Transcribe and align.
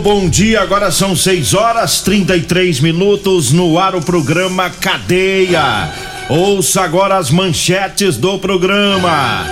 Bom 0.00 0.28
dia. 0.28 0.62
Agora 0.62 0.90
são 0.90 1.14
6 1.14 1.54
horas 1.54 2.00
33 2.00 2.80
minutos 2.80 3.52
no 3.52 3.78
ar 3.78 3.94
o 3.94 4.00
programa 4.00 4.70
Cadeia. 4.70 5.92
Ouça 6.28 6.82
agora 6.82 7.18
as 7.18 7.30
manchetes 7.30 8.16
do 8.16 8.38
programa. 8.38 9.46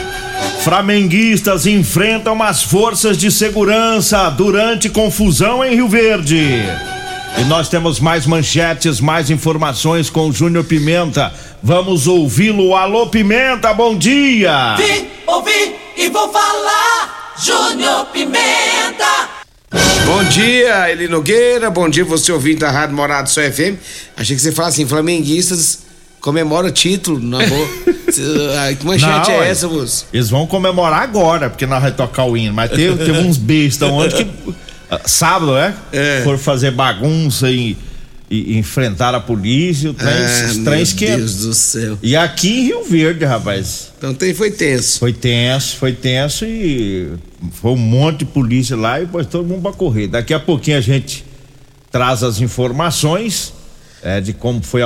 Flamenguistas 0.61 1.67
enfrentam 1.67 2.43
as 2.43 2.63
forças 2.63 3.19
de 3.19 3.31
segurança 3.31 4.29
durante 4.31 4.89
confusão 4.89 5.65
em 5.65 5.75
Rio 5.75 5.89
Verde. 5.89 6.63
E 7.37 7.45
nós 7.45 7.69
temos 7.69 8.01
mais 8.01 8.27
manchetes, 8.27 9.01
mais 9.01 9.31
informações 9.31 10.09
com 10.09 10.29
o 10.29 10.33
Júnior 10.33 10.65
Pimenta. 10.65 11.33
Vamos 11.63 12.07
ouvi-lo. 12.07 12.75
Alô, 12.75 13.07
Pimenta, 13.09 13.75
bom 13.75 13.97
dia! 13.97 14.77
Vim, 14.77 15.07
ouvi 15.27 15.75
e 15.97 16.09
vou 16.09 16.33
falar. 16.33 17.35
Júnior 17.39 18.07
Pimenta. 18.07 19.38
Bom 19.71 20.25
dia, 20.25 20.91
Eli 20.91 21.09
Nogueira. 21.09 21.71
Bom 21.71 21.89
dia, 21.89 22.05
você 22.05 22.33
ouvindo 22.33 22.61
da 22.61 22.71
Rádio 22.71 22.97
Morado 22.97 23.29
Só 23.29 23.41
FM. 23.43 23.77
Achei 24.17 24.35
que 24.35 24.41
você 24.43 24.53
falasse 24.53 24.81
assim: 24.81 24.89
flamenguistas 24.89 25.81
comemora 26.21 26.71
título 26.71 27.21
na 27.21 27.45
boa. 27.47 27.69
que 28.79 28.87
manchete 28.87 29.31
Não, 29.31 29.43
é 29.43 29.49
é. 29.49 29.51
essa, 29.51 29.69
moço? 29.69 30.07
Eles 30.13 30.31
vão 30.31 30.47
comemorar 30.47 31.03
agora, 31.03 31.51
porque 31.51 31.67
nós 31.67 31.83
vamos 31.83 31.97
tocar 31.97 32.25
o 32.25 32.37
hino. 32.37 32.55
Mas 32.55 32.71
teve, 32.71 32.97
teve 33.05 33.19
uns 33.19 33.37
bestas 33.37 33.91
ontem 33.91 34.25
que. 34.25 34.55
ah, 34.91 35.01
Sábado, 35.05 35.57
é? 35.57 35.75
É. 35.93 36.23
Foram 36.25 36.39
fazer 36.39 36.71
bagunça 36.71 37.51
e, 37.51 37.77
e, 38.31 38.59
enfrentar 38.59 39.15
a 39.15 39.21
polícia. 39.21 39.91
O 39.91 39.95
trem, 39.95 40.13
Ah, 40.13 40.47
os 40.47 40.57
meu 40.57 40.65
trens 40.65 40.93
que. 40.93 41.07
Deus 41.07 41.37
do 41.37 41.55
céu. 41.55 41.99
E 42.03 42.17
aqui 42.17 42.49
em 42.49 42.65
Rio 42.65 42.85
Verde, 42.85 43.25
rapaz. 43.25 43.91
Então 43.97 44.15
tem, 44.15 44.35
foi 44.35 44.51
tenso. 44.51 44.99
Foi 44.99 45.13
tenso, 45.13 45.77
foi 45.77 45.93
tenso 45.93 46.45
e 46.45 47.09
foi 47.53 47.73
um 47.73 47.77
monte 47.77 48.21
de 48.21 48.25
polícia 48.27 48.77
lá 48.77 49.01
e 49.01 49.07
depois 49.07 49.27
todo 49.27 49.47
mundo 49.47 49.63
pra 49.63 49.73
correr. 49.73 50.09
Daqui 50.09 50.35
a 50.35 50.41
pouquinho 50.41 50.77
a 50.79 50.81
gente 50.81 51.25
traz 51.91 52.23
as 52.23 52.41
informações 52.41 53.53
é, 54.03 54.21
de 54.21 54.33
como 54.33 54.63
foi 54.63 54.83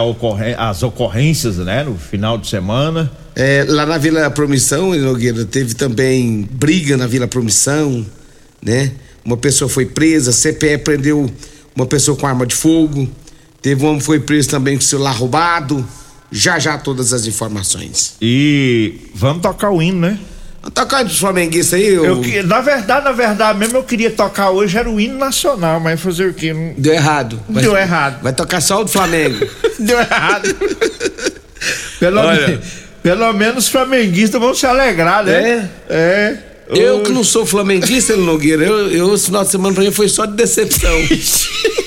as 0.56 0.82
ocorrências, 0.82 1.56
né, 1.58 1.84
no 1.84 1.96
final 1.96 2.38
de 2.38 2.48
semana. 2.48 3.10
É, 3.34 3.64
lá 3.66 3.86
na 3.86 3.98
Vila 3.98 4.30
Promissão, 4.30 4.94
Nogueira, 4.94 5.44
teve 5.44 5.74
também 5.74 6.48
briga 6.50 6.96
na 6.96 7.06
Vila 7.06 7.26
Promissão, 7.26 8.04
né? 8.62 8.92
Uma 9.24 9.36
pessoa 9.36 9.68
foi 9.68 9.86
presa, 9.86 10.30
a 10.30 10.32
CPE 10.32 10.78
prendeu 10.78 11.30
uma 11.74 11.86
pessoa 11.86 12.16
com 12.16 12.26
arma 12.26 12.44
de 12.46 12.54
fogo. 12.54 13.08
Teve 13.62 13.84
um 13.84 13.88
homem 13.88 13.98
que 14.00 14.04
foi 14.04 14.18
preso 14.20 14.48
também 14.50 14.76
com 14.76 14.82
celular 14.82 15.12
roubado. 15.12 15.86
Já 16.30 16.58
já 16.58 16.78
todas 16.78 17.12
as 17.12 17.26
informações. 17.26 18.14
E 18.20 18.94
vamos 19.14 19.42
tocar 19.42 19.70
o 19.70 19.80
hino, 19.82 20.00
né? 20.00 20.18
Tocar 20.74 21.04
pros 21.04 21.18
flamenguistas 21.18 21.74
aí, 21.78 21.88
eu... 21.88 22.22
Eu, 22.24 22.46
na 22.46 22.60
verdade, 22.60 23.04
na 23.04 23.12
verdade 23.12 23.58
mesmo, 23.58 23.78
eu 23.78 23.82
queria 23.82 24.10
tocar 24.10 24.50
hoje, 24.50 24.78
era 24.78 24.88
o 24.88 25.00
hino 25.00 25.18
nacional, 25.18 25.80
mas 25.80 26.00
fazer 26.00 26.28
o 26.30 26.32
quê? 26.34 26.52
Não- 26.54 26.72
Deu 26.78 26.94
errado. 26.94 27.40
Vai- 27.48 27.62
Deu 27.64 27.76
errado. 27.76 28.22
Vai 28.22 28.32
tocar 28.32 28.60
só 28.60 28.80
o 28.80 28.84
do 28.84 28.90
Flamengo. 28.90 29.44
Deu 29.78 29.98
errado. 29.98 30.54
pelo, 31.98 32.20
Olha. 32.20 32.48
me- 32.48 32.60
pelo 33.02 33.32
menos 33.32 33.64
os 33.64 33.70
flamenguistas 33.70 34.40
vão 34.40 34.54
se 34.54 34.64
alegrar, 34.64 35.24
né? 35.24 35.68
É. 35.90 36.36
eu 36.70 37.02
que 37.02 37.10
não 37.10 37.24
sou 37.24 37.44
flamenguista, 37.44 38.16
Nogueira, 38.16 38.64
eu, 38.64 38.88
eu 38.90 39.14
esse 39.14 39.26
final 39.26 39.44
de 39.44 39.50
semana 39.50 39.74
pra 39.74 39.82
mim 39.84 39.90
foi 39.90 40.08
só 40.08 40.24
de 40.26 40.34
decepção. 40.36 40.90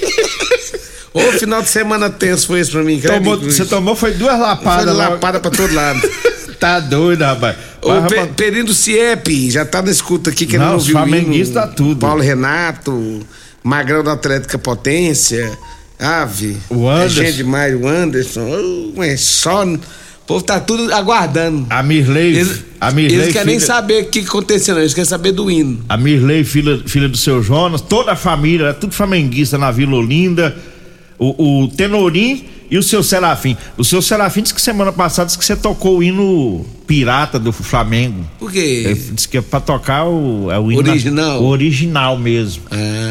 Ô, 1.16 1.32
final 1.40 1.62
de 1.62 1.70
semana 1.70 2.10
tenso 2.10 2.46
foi 2.48 2.60
esse 2.60 2.72
pra 2.72 2.84
mim, 2.84 3.00
Cruz. 3.00 3.56
você 3.56 3.66
tomou 3.66 3.96
foi 3.96 4.12
duas 4.14 4.34
Foi 4.34 4.42
lapadas 4.42 4.96
lá. 4.96 5.10
lapada 5.10 5.40
pra 5.40 5.50
todo 5.52 5.74
lado. 5.74 6.02
Tá 6.60 6.80
doido, 6.80 7.22
rapaz. 7.22 7.58
O 7.82 7.90
Mas, 7.90 8.08
Pe- 8.08 8.16
rapaz, 8.16 8.36
Perindo 8.38 8.74
Ciep 8.74 9.52
já 9.52 9.66
tá 9.66 9.82
na 9.82 9.92
escuta 9.92 10.30
aqui 10.30 10.46
querendo 10.46 10.68
Não, 10.68 10.74
ouvir 10.76 10.88
o 10.88 10.92
hino. 10.92 11.00
flamenguistas 11.00 11.74
tudo. 11.76 12.00
Paulo 12.00 12.22
Renato, 12.22 13.20
Magrão 13.62 14.02
da 14.02 14.14
Atlética 14.14 14.58
Potência, 14.58 15.52
Ave. 16.00 16.56
O 16.70 16.88
Anderson. 16.88 17.22
É 17.22 17.26
gente 17.26 17.36
demais, 17.38 17.76
o 17.76 17.86
Anderson. 17.86 18.48
Oh, 18.96 19.04
é 19.04 19.18
só. 19.18 19.66
O 19.66 19.80
povo 20.26 20.44
tá 20.46 20.60
tudo 20.62 20.92
aguardando. 20.94 21.68
a 21.70 21.84
Mirley, 21.84 22.38
Eles, 22.38 22.64
a 22.80 22.90
Mirley, 22.90 23.16
eles 23.20 23.34
querem 23.34 23.48
nem 23.48 23.56
filha, 23.60 23.68
saber 23.68 24.04
o 24.04 24.06
que 24.06 24.22
que 24.22 24.28
aconteceu, 24.28 24.74
não. 24.76 24.82
Eles 24.82 24.94
querem 24.94 25.08
saber 25.08 25.34
do 25.34 25.52
hino. 25.52 25.84
a 25.90 25.98
Mirley, 25.98 26.46
filha, 26.46 26.82
filha 26.88 27.10
do 27.10 27.18
seu 27.18 27.44
Jonas, 27.44 27.82
toda 27.82 28.14
a 28.14 28.16
família, 28.16 28.74
tudo 28.74 28.94
flamenguista 28.94 29.58
na 29.58 29.72
Vila 29.72 29.98
Olinda, 29.98 30.56
o, 31.20 31.64
o 31.64 31.68
Tenorim 31.70 32.46
e 32.70 32.78
o 32.78 32.84
seu 32.84 33.04
Serafim. 33.04 33.56
O 33.78 33.84
seu 33.84 34.02
Serafim 34.02 34.42
disse 34.42 34.54
que 34.54 34.62
semana 34.62 34.92
passada 34.92 35.28
disse 35.28 35.38
que 35.38 35.46
você 35.46 35.56
tocou 35.56 35.98
o 36.00 36.04
hino 36.04 36.66
pirata 36.88 37.38
do 37.40 37.52
Flamengo. 37.52 38.26
Por 38.40 38.56
Ele 38.56 38.96
quê? 38.96 39.02
disse 39.14 39.28
que 39.28 39.38
é 39.38 39.42
pra 39.42 39.60
tocar 39.60 40.06
o, 40.06 40.52
é 40.52 40.60
o 40.60 40.72
hino 40.72 40.82
Original? 40.90 41.42
o 41.42 41.46
original 41.48 42.18
mesmo. 42.18 42.64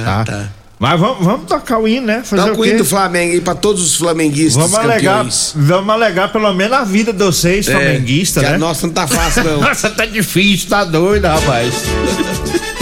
Ah, 0.07 0.25
tá. 0.27 0.49
Mas 0.77 0.99
vamos, 1.01 1.25
vamos 1.25 1.47
tocar 1.47 1.79
o 1.79 1.87
hino, 1.89 2.07
né? 2.09 2.23
Fazer 2.25 2.43
Toca 2.43 2.57
o 2.59 2.61
o 2.61 2.67
hino 2.67 2.79
do 2.79 2.85
Flamengo 2.85 3.33
aí 3.33 3.41
pra 3.41 3.55
todos 3.55 3.81
os 3.83 3.95
flamenguistas 3.97 4.57
Vamos 4.61 4.77
alegar, 4.77 5.15
campeões. 5.19 5.53
vamos 5.55 5.91
alegar 5.95 6.33
pelo 6.33 6.53
menos 6.53 6.77
a 6.77 6.85
vida 6.85 7.13
de 7.13 7.25
vocês, 7.25 7.67
flamenguistas, 7.67 8.43
que 8.43 8.49
né? 8.51 8.57
a 8.57 8.59
nossa 8.59 8.87
não 8.87 8.93
tá 8.93 9.07
fácil, 9.07 9.45
não. 9.45 9.61
Nossa, 9.63 9.89
tá 9.89 10.05
difícil, 10.05 10.69
tá 10.69 10.85
doido, 10.85 11.27
rapaz. 11.27 11.73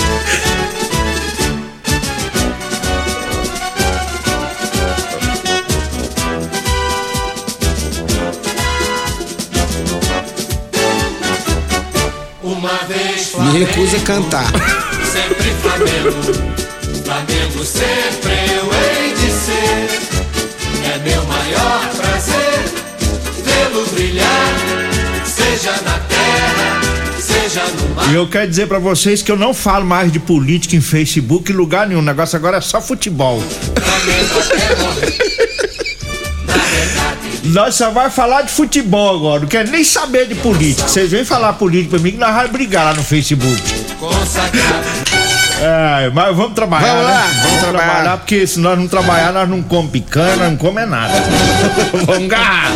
recusa 13.59 13.99
a 13.99 14.01
cantar. 14.01 14.47
sempre 15.05 15.51
Flamengo. 15.61 16.53
Flamengo 17.05 17.65
sempre 17.65 18.33
eu 18.57 18.71
hei 18.73 19.13
de 19.15 19.31
ser. 19.31 19.89
É 20.95 20.99
meu 20.99 21.23
maior 21.25 21.89
prazer 21.97 22.65
vê-lo 23.45 23.87
brilhar, 23.89 24.55
seja 25.25 25.73
na 25.83 25.99
terra, 25.99 26.81
seja 27.19 27.65
no 27.65 27.95
mar. 27.95 28.11
E 28.11 28.15
eu 28.15 28.27
quero 28.29 28.49
dizer 28.49 28.67
pra 28.67 28.79
vocês 28.79 29.23
que 29.23 29.31
eu 29.31 29.37
não 29.37 29.53
falo 29.53 29.85
mais 29.85 30.11
de 30.11 30.19
política 30.19 30.75
em 30.77 30.81
Facebook 30.81 31.53
em 31.53 31.55
lugar 31.55 31.87
nenhum. 31.87 32.01
O 32.01 32.05
negócio 32.05 32.37
agora 32.37 32.57
é 32.57 32.61
só 32.61 32.81
futebol. 32.81 33.43
Nós 37.53 37.75
só 37.75 37.91
vai 37.91 38.09
falar 38.09 38.43
de 38.43 38.51
futebol 38.51 39.15
agora. 39.15 39.41
Não 39.41 39.47
quero 39.47 39.71
nem 39.71 39.85
saber 39.85 40.27
de 40.27 40.35
política. 40.37 40.89
Vocês 40.89 41.11
vêm 41.11 41.23
falar 41.23 41.53
política 41.53 41.91
pra 41.91 41.99
mim 41.99 42.13
que 42.13 42.17
nós 42.17 42.35
vamos 42.35 42.51
brigar 42.51 42.87
lá 42.87 42.95
no 42.95 43.03
Facebook. 43.03 43.63
É, 45.61 46.11
mas 46.15 46.35
vamos 46.35 46.55
trabalhar. 46.55 46.95
Vamos 46.95 47.07
né? 47.07 47.13
lá, 47.13 47.27
vamos 47.43 47.61
trabalhar. 47.61 48.17
porque 48.17 48.47
se 48.47 48.59
nós 48.59 48.79
não 48.79 48.89
trabalhar, 48.89 49.33
nós 49.33 49.49
não 49.49 49.63
comemos 49.63 49.93
picanha, 49.93 50.37
nós 50.37 50.51
não 50.51 50.57
comemos 50.57 50.91
nada. 50.91 51.13
vamos 52.07 52.27
garrar. 52.27 52.73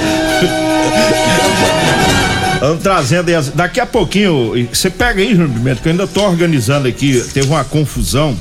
Vamos 2.61 2.83
trazendo 2.83 3.29
aí 3.29 3.43
Daqui 3.55 3.81
a 3.81 3.87
pouquinho, 3.87 4.69
você 4.73 4.91
pega 4.91 5.23
aí, 5.23 5.31
Júnior 5.31 5.51
Pimenta, 5.51 5.81
que 5.81 5.89
eu 5.89 5.93
ainda 5.93 6.07
tô 6.07 6.23
organizando 6.23 6.87
aqui. 6.87 7.25
Teve 7.33 7.49
uma 7.49 7.65
confusão. 7.65 8.37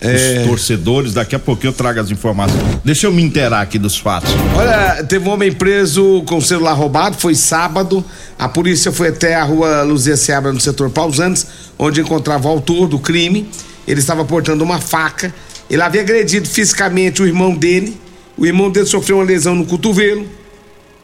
É. 0.00 0.40
Os 0.40 0.48
torcedores, 0.48 1.12
daqui 1.12 1.34
a 1.34 1.38
pouquinho 1.38 1.70
eu 1.70 1.74
trago 1.74 2.00
as 2.00 2.10
informações. 2.10 2.62
Deixa 2.82 3.06
eu 3.06 3.12
me 3.12 3.22
inteirar 3.22 3.60
aqui 3.60 3.78
dos 3.78 3.98
fatos. 3.98 4.30
Olha, 4.56 5.04
teve 5.04 5.28
um 5.28 5.32
homem 5.32 5.52
preso 5.52 6.22
com 6.26 6.38
o 6.38 6.42
celular 6.42 6.72
roubado, 6.72 7.18
foi 7.18 7.34
sábado. 7.34 8.02
A 8.38 8.48
polícia 8.48 8.90
foi 8.90 9.08
até 9.08 9.34
a 9.34 9.44
rua 9.44 9.82
Luzia 9.82 10.16
Seabra, 10.16 10.52
no 10.52 10.60
setor 10.60 10.88
Pausantes, 10.88 11.46
onde 11.78 12.00
encontrava 12.00 12.48
o 12.48 12.50
autor 12.50 12.88
do 12.88 12.98
crime. 12.98 13.48
Ele 13.86 14.00
estava 14.00 14.24
portando 14.24 14.64
uma 14.64 14.80
faca. 14.80 15.34
Ele 15.68 15.82
havia 15.82 16.00
agredido 16.00 16.48
fisicamente 16.48 17.22
o 17.22 17.26
irmão 17.26 17.54
dele. 17.54 18.00
O 18.38 18.46
irmão 18.46 18.70
dele 18.70 18.86
sofreu 18.86 19.18
uma 19.18 19.24
lesão 19.24 19.54
no 19.54 19.66
cotovelo. 19.66 20.26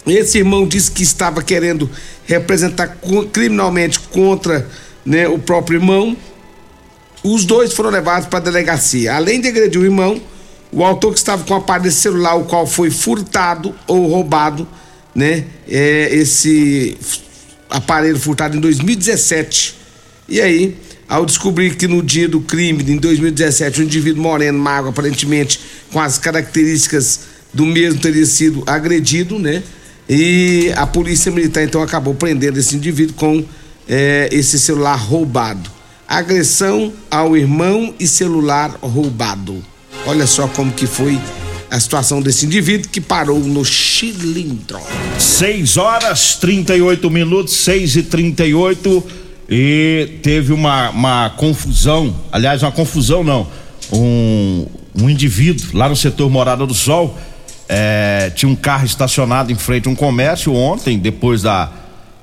Esse 0.06 0.38
irmão 0.38 0.66
disse 0.66 0.90
que 0.90 1.02
estava 1.02 1.42
querendo 1.42 1.90
representar 2.26 2.96
criminalmente 3.32 3.98
contra 3.98 4.66
né, 5.04 5.28
o 5.28 5.38
próprio 5.38 5.78
irmão. 5.78 6.16
Os 7.28 7.44
dois 7.44 7.72
foram 7.72 7.90
levados 7.90 8.28
para 8.28 8.38
a 8.38 8.42
delegacia. 8.42 9.16
Além 9.16 9.40
de 9.40 9.48
agredir 9.48 9.80
o 9.80 9.84
irmão, 9.84 10.22
o 10.70 10.84
autor 10.84 11.12
que 11.12 11.18
estava 11.18 11.42
com 11.42 11.54
o 11.54 11.56
aparelho 11.56 11.90
celular, 11.90 12.36
o 12.36 12.44
qual 12.44 12.68
foi 12.68 12.88
furtado 12.88 13.74
ou 13.88 14.06
roubado, 14.06 14.66
né? 15.12 15.44
É, 15.68 16.14
esse 16.14 16.96
aparelho 17.68 18.16
furtado 18.16 18.56
em 18.56 18.60
2017. 18.60 19.74
E 20.28 20.40
aí, 20.40 20.76
ao 21.08 21.26
descobrir 21.26 21.74
que 21.74 21.88
no 21.88 22.00
dia 22.00 22.28
do 22.28 22.40
crime, 22.40 22.84
em 22.84 22.96
2017, 22.96 23.80
um 23.80 23.84
indivíduo 23.84 24.22
moreno, 24.22 24.60
magro, 24.60 24.90
aparentemente 24.90 25.58
com 25.92 25.98
as 25.98 26.18
características 26.18 27.22
do 27.52 27.66
mesmo 27.66 28.00
teria 28.00 28.24
sido 28.24 28.62
agredido, 28.68 29.36
né? 29.36 29.64
E 30.08 30.70
a 30.76 30.86
polícia 30.86 31.32
militar 31.32 31.64
então 31.64 31.82
acabou 31.82 32.14
prendendo 32.14 32.56
esse 32.56 32.76
indivíduo 32.76 33.16
com 33.16 33.44
é, 33.88 34.28
esse 34.30 34.60
celular 34.60 34.94
roubado. 34.94 35.75
Agressão 36.08 36.92
ao 37.10 37.36
irmão 37.36 37.92
e 37.98 38.06
celular 38.06 38.70
roubado. 38.80 39.62
Olha 40.06 40.26
só 40.26 40.46
como 40.46 40.72
que 40.72 40.86
foi 40.86 41.18
a 41.70 41.80
situação 41.80 42.22
desse 42.22 42.46
indivíduo 42.46 42.88
que 42.88 43.00
parou 43.00 43.40
no 43.40 43.64
cilindro. 43.64 44.78
6 45.18 45.76
horas 45.76 46.36
38 46.36 47.10
minutos, 47.10 47.54
6 47.54 47.96
e 47.96 48.02
38 48.04 49.04
e 49.48 50.18
teve 50.22 50.52
uma, 50.52 50.90
uma 50.90 51.30
confusão, 51.30 52.14
aliás, 52.30 52.62
uma 52.62 52.72
confusão 52.72 53.22
não. 53.22 53.46
Um, 53.92 54.66
um 55.00 55.10
indivíduo 55.10 55.76
lá 55.76 55.88
no 55.88 55.96
setor 55.96 56.30
Morada 56.30 56.66
do 56.66 56.74
Sol 56.74 57.16
é, 57.68 58.30
tinha 58.34 58.50
um 58.50 58.56
carro 58.56 58.86
estacionado 58.86 59.52
em 59.52 59.56
frente 59.56 59.88
a 59.88 59.90
um 59.90 59.94
comércio 59.94 60.52
ontem, 60.54 60.98
depois 60.98 61.42
da, 61.42 61.70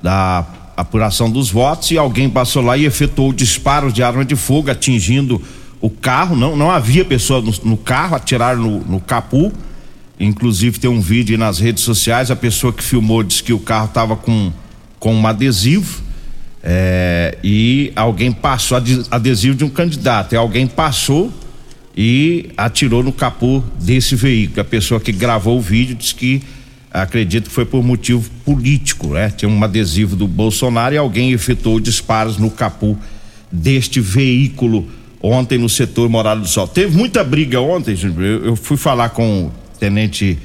da 0.02 0.46
apuração 0.76 1.30
dos 1.30 1.50
votos, 1.50 1.90
e 1.90 1.98
alguém 1.98 2.28
passou 2.28 2.62
lá 2.62 2.76
e 2.76 2.84
efetuou 2.84 3.32
disparos 3.32 3.92
de 3.92 4.02
arma 4.02 4.24
de 4.24 4.36
fogo, 4.36 4.70
atingindo 4.70 5.40
o 5.80 5.90
carro. 5.90 6.34
Não, 6.34 6.56
não 6.56 6.70
havia 6.70 7.04
pessoa 7.04 7.40
no, 7.40 7.52
no 7.64 7.76
carro, 7.76 8.16
atiraram 8.16 8.60
no, 8.60 8.78
no 8.80 9.00
capu. 9.00 9.52
Inclusive 10.18 10.78
tem 10.78 10.88
um 10.88 11.00
vídeo 11.00 11.36
nas 11.36 11.58
redes 11.58 11.82
sociais, 11.82 12.30
a 12.30 12.36
pessoa 12.36 12.72
que 12.72 12.82
filmou 12.82 13.22
disse 13.22 13.42
que 13.42 13.52
o 13.52 13.58
carro 13.58 13.86
estava 13.86 14.16
com, 14.16 14.52
com 14.98 15.14
um 15.14 15.26
adesivo. 15.26 16.02
É, 16.62 17.36
e 17.44 17.92
alguém 17.94 18.32
passou 18.32 18.78
adesivo 19.10 19.54
de 19.54 19.64
um 19.64 19.68
candidato. 19.68 20.32
E 20.32 20.36
alguém 20.36 20.66
passou 20.66 21.32
e 21.96 22.50
atirou 22.56 23.02
no 23.02 23.12
capô 23.12 23.62
desse 23.78 24.16
veículo. 24.16 24.60
A 24.60 24.64
pessoa 24.64 25.00
que 25.00 25.12
gravou 25.12 25.58
o 25.58 25.60
vídeo 25.60 25.94
disse 25.94 26.14
que 26.14 26.42
acredita 27.02 27.48
que 27.48 27.54
foi 27.54 27.64
por 27.64 27.82
motivo 27.82 28.30
político, 28.44 29.08
né? 29.08 29.28
Tinha 29.28 29.48
um 29.48 29.64
adesivo 29.64 30.14
do 30.14 30.28
Bolsonaro 30.28 30.94
e 30.94 30.98
alguém 30.98 31.32
efetuou 31.32 31.80
disparos 31.80 32.38
no 32.38 32.50
capô 32.50 32.96
deste 33.50 34.00
veículo 34.00 34.88
ontem 35.20 35.58
no 35.58 35.68
setor 35.68 36.08
Morado 36.08 36.42
do 36.42 36.46
Sol. 36.46 36.68
Teve 36.68 36.96
muita 36.96 37.24
briga 37.24 37.60
ontem, 37.60 37.96
eu 38.44 38.54
fui 38.54 38.76
falar 38.76 39.08
com 39.08 39.46
o 39.46 39.52
tenente 39.80 40.38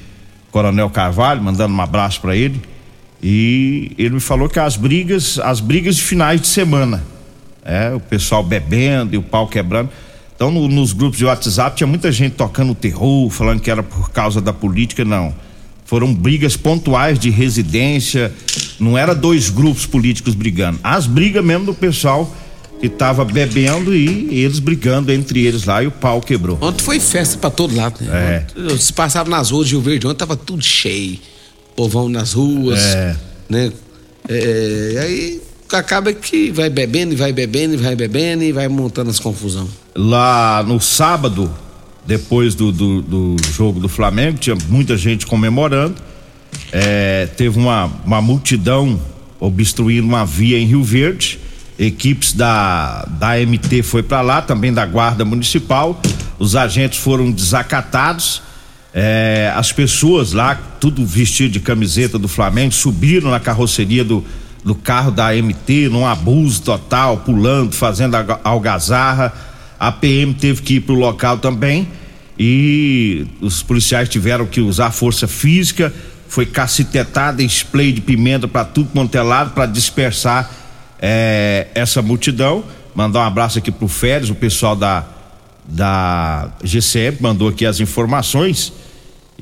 Coronel 0.50 0.90
Carvalho, 0.90 1.42
mandando 1.44 1.74
um 1.74 1.82
abraço 1.82 2.20
para 2.20 2.36
ele, 2.36 2.60
e 3.22 3.92
ele 3.98 4.16
me 4.16 4.20
falou 4.20 4.50
que 4.50 4.60
as 4.60 4.76
brigas, 4.76 5.38
as 5.40 5.60
brigas 5.60 5.98
de 5.98 6.02
finais 6.02 6.42
de 6.42 6.48
semana, 6.48 7.04
é, 7.64 7.94
o 7.94 8.00
pessoal 8.00 8.42
bebendo 8.42 9.14
e 9.14 9.18
o 9.18 9.22
pau 9.22 9.48
quebrando. 9.48 9.90
Então, 10.36 10.50
no, 10.50 10.68
nos 10.68 10.94
grupos 10.94 11.20
de 11.20 11.26
WhatsApp 11.26 11.76
tinha 11.76 11.86
muita 11.86 12.12
gente 12.12 12.34
tocando 12.34 12.74
terror, 12.74 13.30
falando 13.30 13.60
que 13.60 13.70
era 13.70 13.84
por 13.84 14.10
causa 14.10 14.40
da 14.42 14.54
política, 14.54 15.06
não. 15.06 15.36
Foram 15.90 16.14
brigas 16.14 16.56
pontuais 16.56 17.18
de 17.18 17.32
residência, 17.32 18.32
não 18.80 18.96
era 18.96 19.16
dois 19.16 19.50
grupos 19.50 19.88
políticos 19.88 20.36
brigando. 20.36 20.80
As 20.84 21.08
brigas 21.08 21.44
mesmo 21.44 21.66
do 21.66 21.74
pessoal 21.74 22.32
que 22.80 22.88
tava 22.88 23.26
bebendo 23.26 23.96
e 23.96 24.30
eles 24.44 24.60
brigando 24.60 25.12
entre 25.12 25.44
eles 25.48 25.66
lá 25.66 25.82
e 25.82 25.88
o 25.88 25.92
pau 25.92 26.22
quebrou. 26.22 26.60
Ontem 26.62 26.84
foi 26.84 27.00
festa 27.00 27.40
para 27.40 27.50
todo 27.50 27.76
lado, 27.76 28.04
né? 28.04 28.46
É. 28.56 28.78
Se 28.78 28.94
passava 28.94 29.32
nas 29.32 29.50
ruas 29.50 29.68
de 29.68 29.74
Rio 29.74 29.82
Verde, 29.82 30.06
ontem 30.06 30.20
tava 30.20 30.38
tudo 30.38 30.64
cheio. 30.64 31.18
Povão 31.76 32.08
nas 32.08 32.34
ruas, 32.34 32.80
é. 32.80 33.16
né? 33.50 33.72
É, 34.30 34.96
aí 35.02 35.42
acaba 35.74 36.14
que 36.14 36.52
vai 36.52 36.70
bebendo, 36.70 37.14
e 37.14 37.16
vai 37.16 37.34
bebendo, 37.34 37.74
e 37.74 37.78
vai 37.78 37.96
bebendo 37.96 38.44
e 38.44 38.52
vai 38.52 38.68
montando 38.68 39.10
as 39.10 39.18
confusão. 39.18 39.68
Lá 39.96 40.62
no 40.62 40.80
sábado, 40.80 41.52
depois 42.10 42.56
do, 42.56 42.72
do, 42.72 43.04
do 43.04 43.36
jogo 43.54 43.80
do 43.80 43.88
Flamengo, 43.88 44.40
tinha 44.40 44.58
muita 44.68 44.98
gente 44.98 45.28
comemorando. 45.28 45.94
É, 46.72 47.28
teve 47.38 47.60
uma, 47.60 47.86
uma 48.04 48.20
multidão 48.20 49.00
obstruindo 49.40 50.08
uma 50.08 50.26
via 50.26 50.58
em 50.58 50.66
Rio 50.66 50.84
Verde. 50.84 51.40
Equipes 51.78 52.34
da, 52.34 53.08
da 53.20 53.38
MT 53.38 53.84
foi 53.84 54.02
para 54.02 54.22
lá, 54.22 54.42
também 54.42 54.74
da 54.74 54.88
Guarda 54.88 55.24
Municipal. 55.24 56.02
Os 56.40 56.56
agentes 56.56 56.98
foram 56.98 57.32
desacatados. 57.32 58.42
É, 58.92 59.54
as 59.56 59.72
pessoas 59.72 60.34
lá, 60.34 60.56
tudo 60.56 61.06
vestido 61.06 61.52
de 61.52 61.60
camiseta 61.60 62.18
do 62.18 62.28
Flamengo, 62.28 62.74
subiram 62.74 63.30
na 63.30 63.40
carroceria 63.40 64.04
do, 64.04 64.26
do 64.66 64.74
carro 64.74 65.12
da 65.12 65.32
MT, 65.32 65.90
num 65.90 66.08
abuso 66.08 66.64
total, 66.64 67.18
pulando, 67.18 67.76
fazendo 67.76 68.16
algazarra. 68.44 69.32
A 69.80 69.92
PM 69.92 70.34
teve 70.34 70.64
que 70.64 70.74
ir 70.78 70.80
para 70.82 70.96
o 70.96 70.98
local 70.98 71.38
também 71.38 71.99
e 72.40 73.28
os 73.42 73.62
policiais 73.62 74.08
tiveram 74.08 74.46
que 74.46 74.62
usar 74.62 74.92
força 74.92 75.28
física. 75.28 75.94
Foi 76.30 76.46
cacetetada, 76.46 77.44
spray 77.44 77.92
de 77.92 78.00
pimenta 78.00 78.48
para 78.48 78.64
tudo 78.64 78.90
quanto 78.94 79.14
é 79.16 79.22
lado 79.22 79.52
para 79.52 79.66
dispersar 79.66 80.50
é, 81.02 81.68
essa 81.76 82.02
multidão. 82.02 82.64
Mandar 82.96 83.20
um 83.20 83.24
abraço 83.24 83.60
aqui 83.60 83.72
pro 83.72 83.90
Férez, 83.90 84.30
o 84.30 84.36
pessoal 84.36 84.76
da, 84.76 85.06
da 85.68 86.50
GCM 86.64 87.18
mandou 87.20 87.50
aqui 87.50 87.66
as 87.66 87.82
informações. 87.82 88.72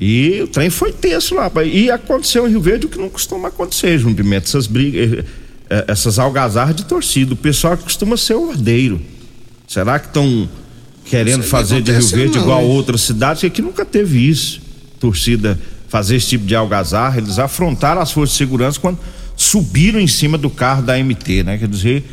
E 0.00 0.40
o 0.42 0.48
trem 0.48 0.70
foi 0.70 0.92
tenso 0.92 1.34
lá. 1.34 1.50
E 1.64 1.90
aconteceu 1.90 2.48
em 2.48 2.50
Rio 2.50 2.60
Verde 2.60 2.86
o 2.86 2.88
que 2.88 2.98
não 2.98 3.08
costuma 3.08 3.48
acontecer, 3.48 3.98
João 3.98 4.14
Pimenta, 4.14 4.46
essas 4.46 4.66
brigas, 4.66 5.12
eh, 5.12 5.24
eh, 5.70 5.84
essas 5.88 6.18
algazarras 6.18 6.74
de 6.74 6.84
torcida. 6.84 7.34
O 7.34 7.36
pessoal 7.36 7.76
costuma 7.76 8.16
ser 8.16 8.34
ordeiro. 8.34 9.00
Será 9.66 9.98
que 9.98 10.06
estão 10.06 10.48
querendo 11.08 11.42
fazer 11.42 11.82
de 11.82 11.92
Rio 11.92 12.06
Verde 12.06 12.36
não, 12.36 12.42
igual 12.42 12.60
a 12.60 12.62
outras 12.62 13.02
cidades? 13.02 13.40
Que 13.40 13.46
aqui 13.46 13.62
nunca 13.62 13.84
teve 13.84 14.28
isso. 14.28 14.60
Torcida 15.00 15.58
fazer 15.88 16.16
esse 16.16 16.28
tipo 16.28 16.44
de 16.44 16.54
algazarra. 16.54 17.18
Eles 17.18 17.38
afrontaram 17.38 18.00
as 18.00 18.12
forças 18.12 18.32
de 18.32 18.38
segurança 18.38 18.78
quando 18.78 18.98
subiram 19.36 19.98
em 19.98 20.06
cima 20.06 20.36
do 20.36 20.50
carro 20.50 20.82
da 20.82 20.98
MT, 20.98 21.44
né? 21.44 21.58
Quer 21.58 21.68
dizer, 21.68 22.04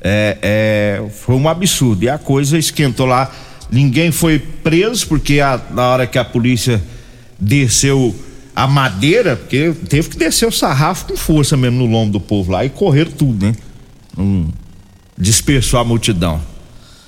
é, 0.00 0.38
é, 0.42 1.10
foi 1.10 1.34
um 1.34 1.48
absurdo. 1.48 2.04
E 2.04 2.08
a 2.08 2.18
coisa 2.18 2.56
esquentou 2.56 3.06
lá. 3.06 3.30
Ninguém 3.70 4.12
foi 4.12 4.38
preso, 4.38 5.06
porque 5.08 5.40
a, 5.40 5.60
na 5.70 5.88
hora 5.88 6.06
que 6.06 6.18
a 6.18 6.24
polícia 6.24 6.82
desceu 7.38 8.14
a 8.54 8.66
madeira, 8.66 9.36
porque 9.36 9.74
teve 9.88 10.08
que 10.08 10.16
descer 10.16 10.46
o 10.46 10.52
sarrafo 10.52 11.06
com 11.06 11.16
força 11.16 11.56
mesmo 11.56 11.78
no 11.78 11.86
lombo 11.86 12.12
do 12.12 12.20
povo 12.20 12.52
lá 12.52 12.64
e 12.64 12.70
correr 12.70 13.06
tudo, 13.06 13.44
né? 13.44 13.54
Um, 14.16 14.48
dispersou 15.18 15.80
a 15.80 15.84
multidão. 15.84 16.40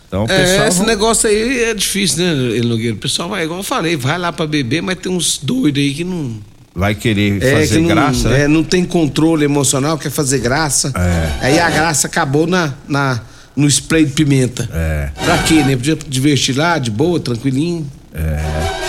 Então, 0.08 0.26
é, 0.28 0.66
esse 0.66 0.82
negócio 0.84 1.28
aí 1.28 1.64
é 1.64 1.74
difícil, 1.74 2.24
né, 2.24 2.60
Nogueira? 2.62 2.94
O 2.94 2.98
pessoal 2.98 3.28
vai, 3.28 3.44
igual 3.44 3.60
eu 3.60 3.64
falei, 3.64 3.94
vai 3.94 4.18
lá 4.18 4.32
para 4.32 4.46
beber, 4.46 4.82
mas 4.82 4.96
tem 4.96 5.12
uns 5.12 5.38
doidos 5.38 5.82
aí 5.82 5.92
que 5.92 6.02
não. 6.02 6.36
Vai 6.74 6.94
querer 6.94 7.42
é, 7.42 7.60
fazer 7.60 7.80
não, 7.80 7.88
graça, 7.88 8.28
né? 8.30 8.42
É, 8.42 8.48
não 8.48 8.64
tem 8.64 8.84
controle 8.84 9.44
emocional, 9.44 9.98
quer 9.98 10.10
fazer 10.10 10.38
graça. 10.38 10.92
É. 10.96 11.46
Aí 11.46 11.58
a 11.58 11.68
graça 11.68 12.06
acabou 12.06 12.46
na, 12.46 12.72
na, 12.88 13.20
no 13.54 13.66
spray 13.66 14.06
de 14.06 14.12
pimenta. 14.12 14.68
É. 14.72 15.10
Pra 15.24 15.38
quê, 15.38 15.62
né? 15.62 15.76
Podia 15.76 15.98
divertir 16.08 16.56
lá, 16.56 16.78
de 16.78 16.90
boa, 16.90 17.20
tranquilinho. 17.20 17.86
É. 18.14 18.88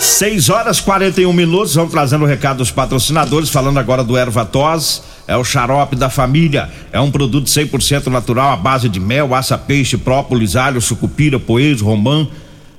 6 0.00 0.48
horas 0.48 0.80
41 0.80 1.32
minutos, 1.32 1.74
vamos 1.74 1.90
trazendo 1.90 2.24
o 2.24 2.26
recado 2.26 2.58
dos 2.58 2.70
patrocinadores, 2.70 3.50
falando 3.50 3.78
agora 3.78 4.02
do 4.02 4.16
Erva 4.16 4.44
Tos, 4.44 5.02
é 5.28 5.36
o 5.36 5.44
xarope 5.44 5.94
da 5.94 6.08
família, 6.08 6.70
é 6.90 6.98
um 6.98 7.10
produto 7.10 7.46
100% 7.46 8.06
natural 8.06 8.50
à 8.50 8.56
base 8.56 8.88
de 8.88 8.98
mel, 8.98 9.34
aça, 9.34 9.58
peixe, 9.58 9.98
própolis, 9.98 10.56
alho, 10.56 10.80
sucupira, 10.80 11.38
poejo, 11.38 11.84
romã, 11.84 12.26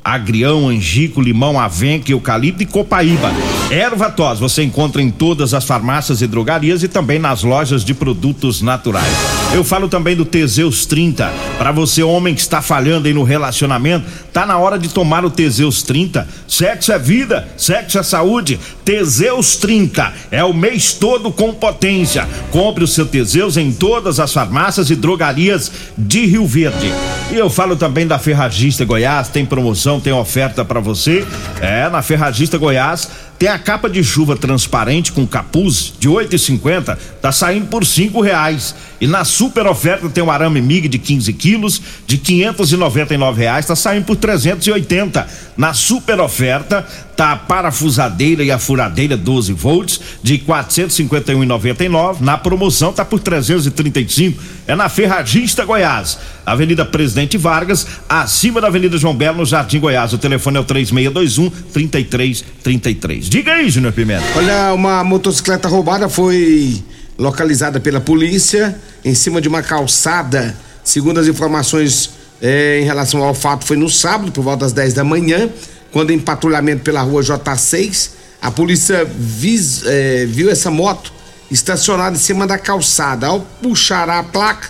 agrião, 0.03 0.67
angico, 0.67 1.21
limão, 1.21 1.59
avenca, 1.59 2.11
eucalipto 2.11 2.63
e 2.63 2.65
copaíba. 2.65 3.31
Erva 3.69 4.09
tos 4.09 4.39
você 4.39 4.63
encontra 4.63 4.99
em 4.99 5.11
todas 5.11 5.53
as 5.53 5.63
farmácias 5.63 6.23
e 6.23 6.27
drogarias 6.27 6.81
e 6.81 6.87
também 6.87 7.19
nas 7.19 7.43
lojas 7.43 7.85
de 7.85 7.93
produtos 7.93 8.63
naturais. 8.63 9.38
Eu 9.51 9.63
falo 9.63 9.89
também 9.89 10.15
do 10.15 10.25
Teseus 10.25 10.85
30. 10.85 11.27
Para 11.57 11.71
você, 11.71 12.03
homem 12.03 12.35
que 12.35 12.41
está 12.41 12.61
falhando 12.61 13.07
aí 13.07 13.13
no 13.15 13.23
relacionamento, 13.23 14.05
tá 14.31 14.45
na 14.45 14.59
hora 14.59 14.77
de 14.77 14.89
tomar 14.89 15.25
o 15.25 15.29
Teseus 15.31 15.81
30. 15.81 16.27
Sexo 16.47 16.91
é 16.91 16.99
vida, 16.99 17.47
sexo 17.57 17.97
é 17.97 18.03
saúde. 18.03 18.59
Teseus 18.85 19.55
30 19.55 20.13
é 20.29 20.43
o 20.43 20.53
mês 20.53 20.93
todo 20.93 21.31
com 21.31 21.51
potência. 21.51 22.29
Compre 22.51 22.83
o 22.83 22.87
seu 22.87 23.07
Teseus 23.07 23.57
em 23.57 23.71
todas 23.71 24.19
as 24.19 24.31
farmácias 24.31 24.91
e 24.91 24.95
drogarias 24.95 25.71
de 25.97 26.27
Rio 26.27 26.45
Verde. 26.45 26.93
E 27.31 27.35
eu 27.35 27.49
falo 27.49 27.75
também 27.75 28.05
da 28.05 28.19
Ferragista 28.19 28.85
Goiás, 28.85 29.29
tem 29.29 29.45
promoção 29.45 29.99
tem 29.99 30.13
oferta 30.13 30.63
para 30.63 30.79
você. 30.79 31.25
É, 31.59 31.89
na 31.89 32.03
Ferragista 32.03 32.57
Goiás 32.57 33.09
tem 33.39 33.47
a 33.47 33.57
capa 33.57 33.89
de 33.89 34.03
chuva 34.03 34.35
transparente 34.35 35.13
com 35.13 35.25
capuz 35.25 35.93
de 35.97 36.09
8,50, 36.09 36.97
tá 37.21 37.31
saindo 37.31 37.67
por 37.67 37.85
cinco 37.85 38.19
reais. 38.19 38.75
E 38.99 39.07
na 39.07 39.23
super 39.23 39.65
oferta 39.65 40.09
tem 40.09 40.21
o 40.21 40.29
arame 40.29 40.61
MIG 40.61 40.89
de 40.89 40.99
15 40.99 41.31
quilos 41.31 41.81
de 42.05 42.17
599 42.17 43.39
reais, 43.39 43.65
tá 43.65 43.77
saindo 43.77 44.03
por 44.03 44.17
380. 44.17 45.25
Na 45.55 45.73
super 45.73 46.19
oferta 46.19 46.85
tá 47.15 47.31
a 47.31 47.35
parafusadeira 47.37 48.43
e 48.43 48.51
a 48.51 48.59
furadeira 48.59 49.15
12 49.15 49.53
volts 49.53 50.01
de 50.21 50.37
451,99. 50.39 52.19
Na 52.19 52.37
promoção 52.37 52.91
tá 52.91 53.05
por 53.05 53.19
335. 53.19 54.41
É 54.67 54.75
na 54.75 54.89
Ferragista 54.89 55.63
Goiás, 55.63 56.19
Avenida 56.45 56.85
Presidente 56.85 57.37
Vargas, 57.37 57.87
acima 58.07 58.59
da 58.59 58.67
Avenida 58.67 58.97
João 58.97 59.15
Belo, 59.15 59.37
no 59.37 59.45
Jardim 59.45 59.79
Goiás. 59.79 60.11
O 60.11 60.17
telefone 60.17 60.57
é 60.57 60.59
o 60.59 60.63
3621 60.63 61.49
3333. 61.71 63.28
Diga 63.29 63.53
aí, 63.53 63.69
Júnior 63.69 63.93
Pimenta. 63.93 64.25
Olha, 64.35 64.73
uma 64.73 65.03
motocicleta 65.03 65.67
roubada 65.67 66.09
foi 66.09 66.83
localizada 67.15 67.79
pela 67.79 68.01
polícia 68.01 68.75
em 69.05 69.13
cima 69.13 69.39
de 69.39 69.47
uma 69.47 69.61
calçada. 69.61 70.57
Segundo 70.83 71.19
as 71.19 71.27
informações 71.27 72.09
eh, 72.41 72.79
em 72.81 72.85
relação 72.85 73.23
ao 73.23 73.35
fato, 73.35 73.65
foi 73.67 73.77
no 73.77 73.87
sábado, 73.87 74.31
por 74.31 74.43
volta 74.43 74.65
das 74.65 74.73
10 74.73 74.95
da 74.95 75.03
manhã, 75.03 75.47
quando 75.91 76.09
em 76.09 76.17
patrulhamento 76.17 76.81
pela 76.81 77.03
rua 77.03 77.21
J6, 77.21 78.09
a 78.41 78.49
polícia 78.49 79.05
vis, 79.05 79.83
eh, 79.85 80.25
viu 80.27 80.49
essa 80.49 80.71
moto 80.71 81.13
estacionada 81.51 82.15
em 82.15 82.19
cima 82.19 82.47
da 82.47 82.57
calçada. 82.57 83.27
Ao 83.27 83.41
puxar 83.61 84.09
a 84.09 84.23
placa, 84.23 84.69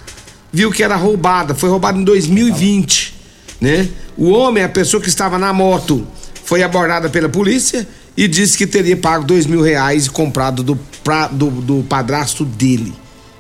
viu 0.52 0.70
que 0.70 0.84
era 0.84 0.98
roubada. 0.98 1.56
Foi 1.56 1.70
roubada 1.70 1.98
em 1.98 2.04
2020, 2.04 3.16
né? 3.62 3.88
O 4.18 4.32
homem, 4.32 4.66
a 4.66 4.70
pessoa 4.70 5.02
que 5.02 5.08
estava 5.08 5.38
na 5.38 5.54
moto, 5.54 6.06
foi 6.44 6.62
abordada 6.62 7.10
pela 7.10 7.30
polícia 7.30 7.88
e 8.20 8.28
disse 8.28 8.58
que 8.58 8.68
teria 8.68 8.98
pago 8.98 9.24
dois 9.24 9.46
mil 9.46 9.62
reais 9.62 10.08
e 10.08 10.10
comprado 10.10 10.62
do, 10.62 10.76
pra, 11.02 11.28
do, 11.28 11.50
do 11.50 11.86
padrasto 11.88 12.44
dele. 12.44 12.94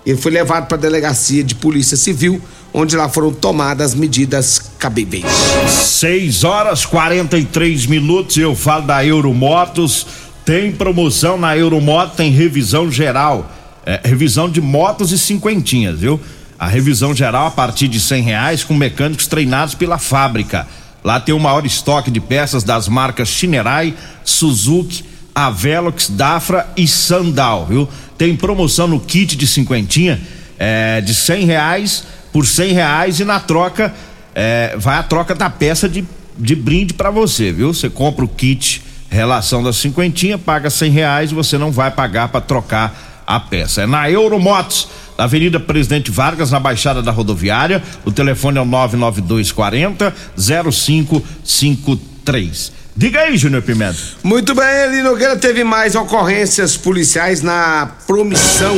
Ele 0.05 0.17
foi 0.17 0.31
levado 0.31 0.67
para 0.67 0.77
a 0.77 0.79
delegacia 0.79 1.43
de 1.43 1.53
polícia 1.53 1.97
civil, 1.97 2.41
onde 2.73 2.95
lá 2.95 3.09
foram 3.09 3.33
tomadas 3.33 3.93
medidas 3.93 4.71
cabíveis. 4.79 5.25
6 5.67 6.45
horas 6.45 6.85
43 6.85 7.87
minutos. 7.87 8.37
Eu 8.37 8.55
falo 8.55 8.87
da 8.87 9.05
Euromotos. 9.05 10.07
Tem 10.45 10.71
promoção 10.71 11.37
na 11.37 11.57
Euromoto, 11.57 12.15
tem 12.15 12.31
revisão 12.31 12.89
geral. 12.89 13.51
É, 13.85 13.99
revisão 14.05 14.49
de 14.49 14.61
motos 14.61 15.11
e 15.11 15.19
cinquentinhas, 15.19 15.99
viu? 15.99 16.21
A 16.57 16.69
revisão 16.69 17.13
geral 17.13 17.47
a 17.47 17.51
partir 17.51 17.89
de 17.89 17.99
cem 17.99 18.23
reais 18.23 18.63
com 18.63 18.73
mecânicos 18.73 19.27
treinados 19.27 19.75
pela 19.75 19.97
fábrica. 19.97 20.65
Lá 21.03 21.19
tem 21.19 21.33
o 21.33 21.39
maior 21.39 21.65
estoque 21.65 22.11
de 22.11 22.19
peças 22.19 22.63
das 22.63 22.87
marcas 22.87 23.29
Shinerai, 23.29 23.93
Suzuki, 24.23 25.05
Avelox, 25.33 26.09
Dafra 26.09 26.67
e 26.75 26.87
Sandal, 26.87 27.65
viu? 27.65 27.87
Tem 28.17 28.35
promoção 28.35 28.87
no 28.87 28.99
kit 28.99 29.35
de 29.35 29.47
cinquentinha 29.47 30.19
é, 30.57 30.99
de 31.01 31.13
cem 31.13 31.45
reais 31.45 32.03
por 32.33 32.45
cem 32.45 32.73
reais 32.73 33.19
e 33.19 33.25
na 33.25 33.39
troca 33.39 33.93
é, 34.35 34.75
vai 34.77 34.97
a 34.97 35.03
troca 35.03 35.33
da 35.33 35.49
peça 35.49 35.87
de, 35.87 36.05
de 36.37 36.55
brinde 36.55 36.93
para 36.93 37.09
você, 37.09 37.51
viu? 37.51 37.73
Você 37.73 37.89
compra 37.89 38.25
o 38.25 38.27
kit 38.27 38.83
relação 39.09 39.63
da 39.63 39.73
cinquentinha, 39.73 40.37
paga 40.37 40.69
cem 40.69 40.91
reais 40.91 41.31
você 41.31 41.57
não 41.57 41.71
vai 41.71 41.89
pagar 41.89 42.29
para 42.29 42.41
trocar 42.41 43.08
a 43.29 43.39
peça. 43.39 43.83
É 43.83 43.85
na 43.85 44.09
Euromotos 44.09 44.89
na 45.15 45.25
Avenida 45.25 45.59
Presidente 45.59 46.09
Vargas, 46.09 46.49
na 46.49 46.59
Baixada 46.59 47.03
da 47.03 47.11
Rodoviária. 47.11 47.83
O 48.05 48.11
telefone 48.11 48.57
é 48.57 48.61
o 48.61 48.65
99240 48.65 50.11
0553. 50.35 52.71
Diga 52.95 53.19
aí, 53.21 53.37
Júnior 53.37 53.61
Pimenta. 53.61 53.99
Muito 54.23 54.55
bem, 54.55 54.65
Eli 54.65 55.03
Nogueira 55.03 55.37
teve 55.37 55.63
mais 55.63 55.95
ocorrências 55.95 56.75
policiais 56.75 57.41
na 57.41 57.91
Promissão. 58.07 58.75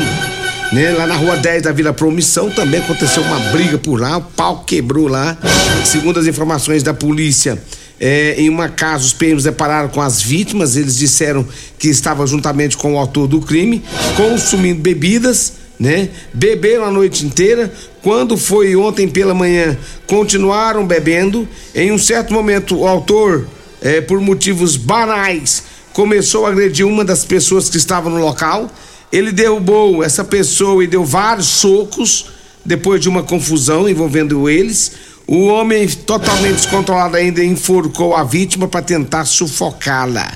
Né? 0.73 0.91
Lá 0.91 1.05
na 1.05 1.15
rua 1.15 1.37
10 1.37 1.63
da 1.63 1.71
Vila 1.71 1.93
Promissão 1.93 2.49
também 2.49 2.81
aconteceu 2.81 3.23
uma 3.23 3.39
briga 3.51 3.77
por 3.77 3.99
lá, 3.99 4.17
o 4.17 4.21
pau 4.21 4.63
quebrou 4.63 5.07
lá. 5.07 5.37
Segundo 5.85 6.19
as 6.19 6.27
informações 6.27 6.81
da 6.81 6.93
polícia, 6.93 7.61
é, 8.03 8.33
em 8.41 8.49
uma 8.49 8.67
casa, 8.67 9.05
os 9.05 9.13
PMs 9.13 9.43
depararam 9.43 9.87
com 9.87 10.01
as 10.01 10.19
vítimas. 10.19 10.75
Eles 10.75 10.97
disseram 10.97 11.47
que 11.77 11.87
estava 11.87 12.25
juntamente 12.25 12.75
com 12.75 12.95
o 12.95 12.97
autor 12.97 13.27
do 13.27 13.39
crime, 13.39 13.83
consumindo 14.17 14.81
bebidas, 14.81 15.53
né? 15.79 16.09
Beberam 16.33 16.85
a 16.85 16.89
noite 16.89 17.23
inteira. 17.23 17.71
Quando 18.01 18.37
foi 18.37 18.75
ontem 18.75 19.07
pela 19.07 19.35
manhã, 19.35 19.77
continuaram 20.07 20.83
bebendo. 20.83 21.47
Em 21.75 21.91
um 21.91 21.97
certo 21.99 22.33
momento, 22.33 22.75
o 22.75 22.87
autor, 22.87 23.47
é, 23.79 24.01
por 24.01 24.19
motivos 24.19 24.75
banais, 24.75 25.61
começou 25.93 26.47
a 26.47 26.49
agredir 26.49 26.87
uma 26.87 27.05
das 27.05 27.23
pessoas 27.23 27.69
que 27.69 27.77
estava 27.77 28.09
no 28.09 28.17
local. 28.17 28.67
Ele 29.11 29.31
derrubou 29.31 30.03
essa 30.03 30.23
pessoa 30.23 30.83
e 30.83 30.87
deu 30.87 31.05
vários 31.05 31.45
socos 31.45 32.31
depois 32.65 32.99
de 32.99 33.07
uma 33.07 33.21
confusão 33.21 33.87
envolvendo 33.87 34.49
eles. 34.49 34.91
O 35.33 35.45
homem, 35.45 35.87
totalmente 35.87 36.55
descontrolado 36.55 37.15
ainda, 37.15 37.41
enforcou 37.41 38.13
a 38.13 38.21
vítima 38.21 38.67
para 38.67 38.81
tentar 38.81 39.23
sufocá-la. 39.23 40.29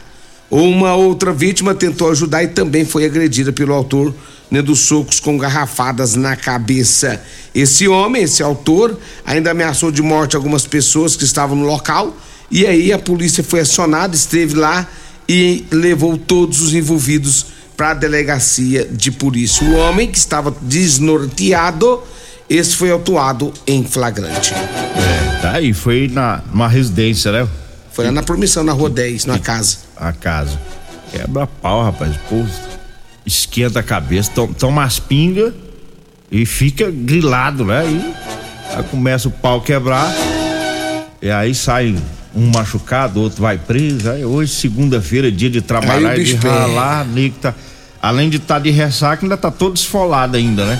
Uma 0.49 0.95
outra 0.95 1.33
vítima 1.33 1.75
tentou 1.75 2.09
ajudar 2.11 2.45
e 2.45 2.47
também 2.47 2.85
foi 2.85 3.03
agredida 3.03 3.51
pelo 3.51 3.73
autor 3.73 4.15
né, 4.49 4.61
dos 4.61 4.79
socos 4.79 5.19
com 5.19 5.37
garrafadas 5.37 6.15
na 6.15 6.37
cabeça. 6.37 7.21
Esse 7.53 7.89
homem, 7.89 8.23
esse 8.23 8.41
autor, 8.41 8.97
ainda 9.25 9.51
ameaçou 9.51 9.91
de 9.91 10.01
morte 10.01 10.37
algumas 10.37 10.65
pessoas 10.65 11.17
que 11.17 11.25
estavam 11.25 11.57
no 11.57 11.65
local. 11.65 12.15
E 12.49 12.65
aí 12.65 12.93
a 12.93 12.97
polícia 12.97 13.43
foi 13.43 13.59
acionada, 13.59 14.15
esteve 14.15 14.55
lá 14.55 14.87
e 15.27 15.65
levou 15.71 16.17
todos 16.17 16.61
os 16.61 16.73
envolvidos 16.73 17.47
para 17.75 17.89
a 17.89 17.93
delegacia 17.93 18.87
de 18.89 19.11
polícia. 19.11 19.67
O 19.67 19.75
homem 19.75 20.09
que 20.09 20.17
estava 20.17 20.55
desnorteado, 20.61 22.01
esse 22.49 22.75
foi 22.75 22.91
autuado 22.91 23.51
em 23.65 23.83
flagrante. 23.83 24.53
É, 24.53 25.41
tá 25.41 25.51
aí, 25.53 25.73
foi 25.73 26.07
na, 26.07 26.41
numa 26.51 26.67
residência, 26.67 27.31
né? 27.31 27.47
Foi 27.91 28.05
lá 28.05 28.11
na 28.11 28.21
promissão, 28.23 28.63
na 28.63 28.73
rua 28.73 28.89
10, 28.89 29.25
na 29.25 29.39
casa. 29.39 29.77
A 29.95 30.11
casa. 30.11 30.59
Quebra 31.11 31.47
pau, 31.47 31.83
rapaz. 31.83 32.15
Pô, 32.29 32.43
esquenta 33.25 33.79
a 33.79 33.83
cabeça, 33.83 34.31
toma, 34.35 34.53
toma 34.53 34.83
as 34.83 34.99
pingas 34.99 35.53
e 36.31 36.45
fica 36.45 36.91
grilado, 36.91 37.65
né? 37.65 37.83
E 37.85 38.75
aí 38.75 38.83
começa 38.83 39.27
o 39.27 39.31
pau 39.31 39.61
quebrar. 39.61 40.13
E 41.21 41.31
aí 41.31 41.55
sai 41.55 41.95
um 42.35 42.51
machucado, 42.51 43.21
outro 43.21 43.41
vai 43.41 43.57
preso. 43.57 44.11
Aí 44.11 44.25
hoje, 44.25 44.53
segunda-feira, 44.53 45.31
dia 45.31 45.49
de 45.49 45.61
trabalhar 45.61 46.17
o 46.17 46.21
e 46.21 46.23
de 46.25 46.35
ralar, 46.35 47.05
nego 47.05 47.35
tá. 47.41 47.53
Além 48.01 48.29
de 48.29 48.37
estar 48.37 48.59
de 48.59 48.69
ressaca, 48.69 49.25
ainda 49.25 49.37
tá 49.37 49.49
todo 49.49 49.75
esfolado 49.75 50.37
ainda, 50.37 50.65
né? 50.65 50.79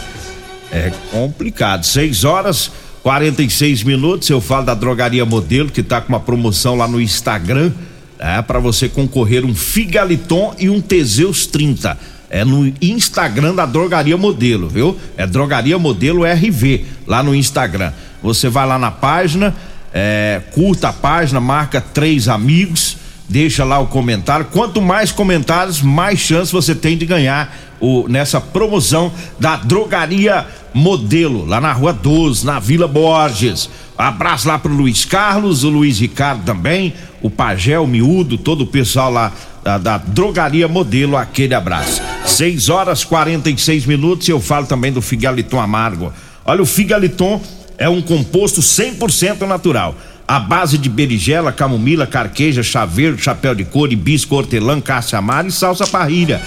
É 0.76 0.92
complicado. 1.10 1.86
6 1.86 2.26
horas 2.26 2.72
46 3.02 3.84
minutos. 3.84 4.30
Eu 4.30 4.42
falo 4.42 4.66
da 4.66 4.74
drogaria 4.74 5.24
modelo 5.26 5.70
que 5.70 5.82
tá 5.82 6.02
com 6.02 6.10
uma 6.10 6.20
promoção 6.20 6.76
lá 6.76 6.88
no 6.88 7.00
Instagram. 7.00 7.72
É 8.20 8.42
para 8.42 8.60
você 8.60 8.90
concorrer 8.90 9.46
um 9.46 9.56
Figaliton 9.56 10.54
e 10.60 10.70
um 10.70 10.82
Teseus 10.82 11.46
30. 11.46 11.98
É 12.30 12.44
no 12.44 12.74
Instagram 12.82 13.54
da 13.56 13.66
Drogaria 13.66 14.18
Modelo, 14.18 14.68
viu? 14.68 15.00
É 15.16 15.28
Drogaria 15.28 15.78
Modelo 15.78 16.24
RV, 16.24 16.86
lá 17.06 17.22
no 17.22 17.36
Instagram. 17.36 17.94
Você 18.24 18.50
vai 18.50 18.66
lá 18.66 18.80
na 18.80 18.90
página, 18.90 19.56
é, 19.94 20.42
curta 20.52 20.90
a 20.90 20.94
página, 20.94 21.40
marca 21.40 21.80
três 21.80 22.28
amigos, 22.28 22.98
deixa 23.30 23.64
lá 23.64 23.80
o 23.80 23.88
comentário. 23.88 24.48
Quanto 24.52 24.82
mais 24.82 25.12
comentários, 25.12 25.82
mais 25.82 26.20
chance 26.20 26.52
você 26.52 26.74
tem 26.74 26.98
de 26.98 27.06
ganhar 27.06 27.56
o, 27.80 28.08
nessa 28.08 28.40
promoção 28.40 29.12
da 29.40 29.58
Drogaria 29.58 30.46
Modelo, 30.74 31.46
lá 31.46 31.62
na 31.62 31.72
Rua 31.72 31.94
12, 31.94 32.46
na 32.46 32.60
Vila 32.60 32.88
Borges. 32.88 33.70
Abraço 33.98 34.48
lá 34.48 34.60
pro 34.60 34.74
Luiz 34.74 35.06
Carlos, 35.06 35.64
o 35.64 35.70
Luiz 35.70 36.00
Ricardo 36.00 36.44
também, 36.44 36.94
o 37.22 37.30
Pagel, 37.30 37.84
o 37.84 37.88
Miúdo, 37.88 38.38
todo 38.38 38.62
o 38.62 38.68
pessoal 38.68 39.10
lá 39.10 39.32
da, 39.64 39.78
da 39.78 39.98
Drogaria 39.98 40.68
Modelo, 40.68 41.16
aquele 41.16 41.56
abraço. 41.56 42.02
6 42.26 42.70
horas 42.70 43.04
46 43.04 43.86
minutos 43.86 44.28
eu 44.28 44.40
falo 44.40 44.68
também 44.68 44.92
do 44.92 45.02
Figaliton 45.02 45.60
Amargo. 45.60 46.12
Olha, 46.46 46.62
o 46.62 46.66
Figaliton 46.66 47.42
é 47.78 47.90
um 47.90 48.02
composto 48.02 48.62
100% 48.62 49.48
natural. 49.48 49.96
A 50.28 50.40
base 50.40 50.80
de 50.80 50.90
berigela, 50.90 51.52
camomila, 51.52 52.08
carqueja, 52.08 52.64
chaveiro, 52.64 53.16
chapéu 53.16 53.54
de 53.54 53.64
couro, 53.64 53.94
hibisco, 53.94 54.36
hortelã, 54.36 54.82
caça 54.82 55.20
amara 55.20 55.48
e 55.48 55.52
salsa 55.52 55.86
parrilha. 55.86 56.40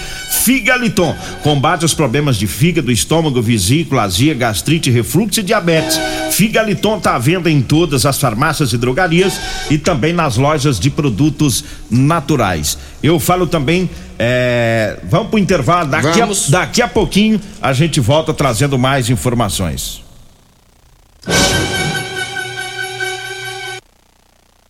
Figaliton 0.43 1.15
combate 1.43 1.85
os 1.85 1.93
problemas 1.93 2.35
de 2.35 2.45
fígado, 2.45 2.91
estômago, 2.91 3.41
vesícula, 3.41 4.03
azia, 4.03 4.33
gastrite, 4.33 4.91
refluxo 4.91 5.39
e 5.39 5.43
diabetes. 5.43 5.97
Figaliton 6.31 6.97
está 6.97 7.15
à 7.15 7.19
venda 7.19 7.49
em 7.49 7.61
todas 7.61 8.05
as 8.05 8.19
farmácias 8.19 8.73
e 8.73 8.77
drogarias 8.77 9.39
e 9.69 9.77
também 9.77 10.11
nas 10.11 10.35
lojas 10.35 10.77
de 10.77 10.89
produtos 10.89 11.63
naturais. 11.89 12.77
Eu 13.01 13.17
falo 13.17 13.47
também, 13.47 13.89
é, 14.17 14.99
vamos 15.03 15.29
pro 15.29 15.39
intervalo, 15.39 15.89
daqui 15.89 16.21
a, 16.21 16.27
daqui 16.49 16.81
a 16.81 16.87
pouquinho 16.87 17.39
a 17.61 17.71
gente 17.71 18.01
volta 18.01 18.33
trazendo 18.33 18.77
mais 18.77 19.09
informações. 19.09 20.03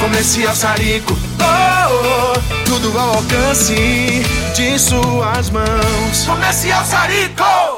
Comercial 0.00 0.54
Sarico. 0.54 1.16
Oh, 1.40 2.34
oh, 2.34 2.64
tudo 2.64 2.96
ao 2.98 3.16
alcance 3.16 4.22
de 4.54 4.78
suas 4.78 5.50
mãos. 5.50 6.24
Comercial 6.26 6.84
Sarico. 6.84 7.77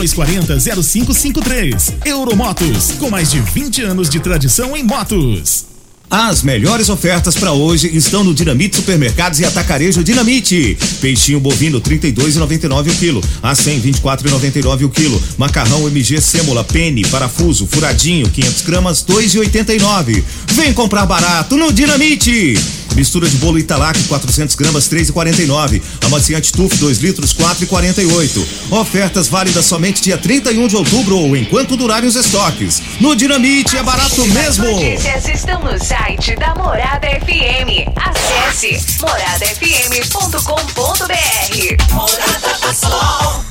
99240 0.01 0.59
0553. 0.81 1.93
Euromotos, 2.05 2.91
com 2.99 3.09
mais 3.09 3.29
de 3.29 3.39
20 3.39 3.83
anos 3.83 4.09
de 4.09 4.19
tradição 4.19 4.75
em 4.75 4.83
motos. 4.83 5.65
As 6.09 6.43
melhores 6.43 6.89
ofertas 6.89 7.35
para 7.35 7.53
hoje 7.53 7.89
estão 7.95 8.21
no 8.21 8.33
Dinamite 8.33 8.75
Supermercados 8.75 9.39
e 9.39 9.45
Atacarejo 9.45 10.03
Dinamite. 10.03 10.77
Peixinho 10.99 11.39
bovino 11.39 11.79
32,99 11.79 12.91
o 12.91 12.95
quilo, 12.97 13.23
a 13.41 13.53
124,99 13.53 14.83
o 14.83 14.89
quilo. 14.89 15.23
Macarrão 15.37 15.87
MG 15.87 16.19
Sêmula 16.19 16.65
Pene 16.65 17.07
parafuso 17.07 17.65
furadinho 17.65 18.29
500 18.29 18.61
gramas 18.63 19.05
2,89. 19.05 20.21
Vem 20.47 20.73
comprar 20.73 21.05
barato 21.05 21.55
no 21.55 21.71
Dinamite. 21.71 22.55
Mistura 22.95 23.29
de 23.29 23.37
bolo 23.37 23.59
Italac 23.59 24.01
400 24.03 24.55
gramas 24.55 24.89
3,49. 24.89 25.81
Amaciante 26.05 26.51
Tuf 26.51 26.77
2 26.77 26.97
litros 26.99 27.33
4,48. 27.33 28.45
Ofertas 28.71 29.27
válidas 29.27 29.65
somente 29.65 30.01
dia 30.01 30.17
31 30.17 30.67
de 30.67 30.75
outubro 30.75 31.17
ou 31.17 31.35
enquanto 31.35 31.75
durarem 31.77 32.07
os 32.07 32.15
estoques. 32.15 32.81
No 32.99 33.15
Dinamite 33.15 33.77
é 33.77 33.83
barato 33.83 34.25
mesmo. 34.27 34.65
As 34.65 34.71
notícias 34.71 35.27
estão 35.27 35.61
no 35.63 35.83
site 35.83 36.35
da 36.35 36.53
Morada 36.55 37.07
FM. 37.07 37.87
Acesse 37.95 38.79
moradafm.com.br. 38.99 41.93
Morada 41.93 42.57
do 42.61 42.73
Sol. 42.73 43.50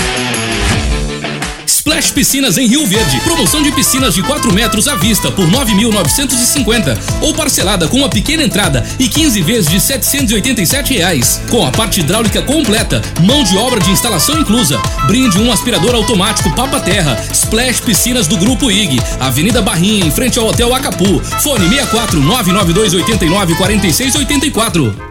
Splash 1.91 2.11
Piscinas 2.11 2.57
em 2.57 2.67
Rio 2.67 2.87
Verde. 2.87 3.19
Promoção 3.19 3.61
de 3.61 3.69
piscinas 3.73 4.13
de 4.13 4.23
4 4.23 4.53
metros 4.53 4.87
à 4.87 4.95
vista 4.95 5.29
por 5.29 5.45
9.950 5.45 6.97
ou 7.19 7.33
parcelada 7.33 7.85
com 7.85 7.97
uma 7.97 8.07
pequena 8.07 8.43
entrada 8.43 8.87
e 8.97 9.09
15 9.09 9.41
vezes 9.41 9.69
de 9.69 9.77
787 9.77 10.93
reais. 10.93 11.41
Com 11.49 11.65
a 11.65 11.69
parte 11.69 11.99
hidráulica 11.99 12.41
completa, 12.43 13.01
mão 13.19 13.43
de 13.43 13.57
obra 13.57 13.81
de 13.81 13.91
instalação 13.91 14.39
inclusa. 14.39 14.81
Brinde 15.05 15.37
um 15.37 15.51
aspirador 15.51 15.93
automático 15.93 16.55
Papa 16.55 16.79
Terra. 16.79 17.21
Splash 17.33 17.81
Piscinas 17.81 18.25
do 18.25 18.37
Grupo 18.37 18.71
IG. 18.71 18.97
Avenida 19.19 19.61
Barrinha, 19.61 20.05
em 20.05 20.11
frente 20.11 20.39
ao 20.39 20.47
Hotel 20.47 20.73
Acapu. 20.73 21.19
Fone 21.41 21.67
64 21.67 22.21
992 22.21 22.93
89 22.93 23.55
46 23.55 24.15
84. 24.15 25.10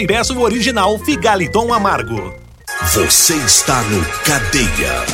e 0.01 0.07
peça 0.07 0.33
o 0.33 0.41
original 0.41 0.97
Figaliton 0.97 1.71
Amargo. 1.71 2.33
Você 2.91 3.35
está 3.35 3.83
no 3.83 4.03
Cadeia. 4.23 5.05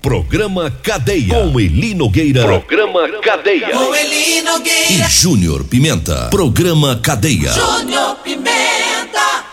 Programa 0.00 0.70
Cadeia. 0.82 1.34
Com 1.34 1.60
Eli 1.60 1.94
Nogueira. 1.94 2.42
Programa 2.42 3.06
Cadeia. 3.20 3.68
Com 3.68 3.94
Eli 3.94 4.40
Nogueira. 4.40 5.06
E 5.06 5.10
Júnior 5.10 5.64
Pimenta. 5.64 6.28
Programa 6.30 6.98
Cadeia. 7.02 7.52
Júnior 7.52 8.16
Pimenta. 8.24 9.44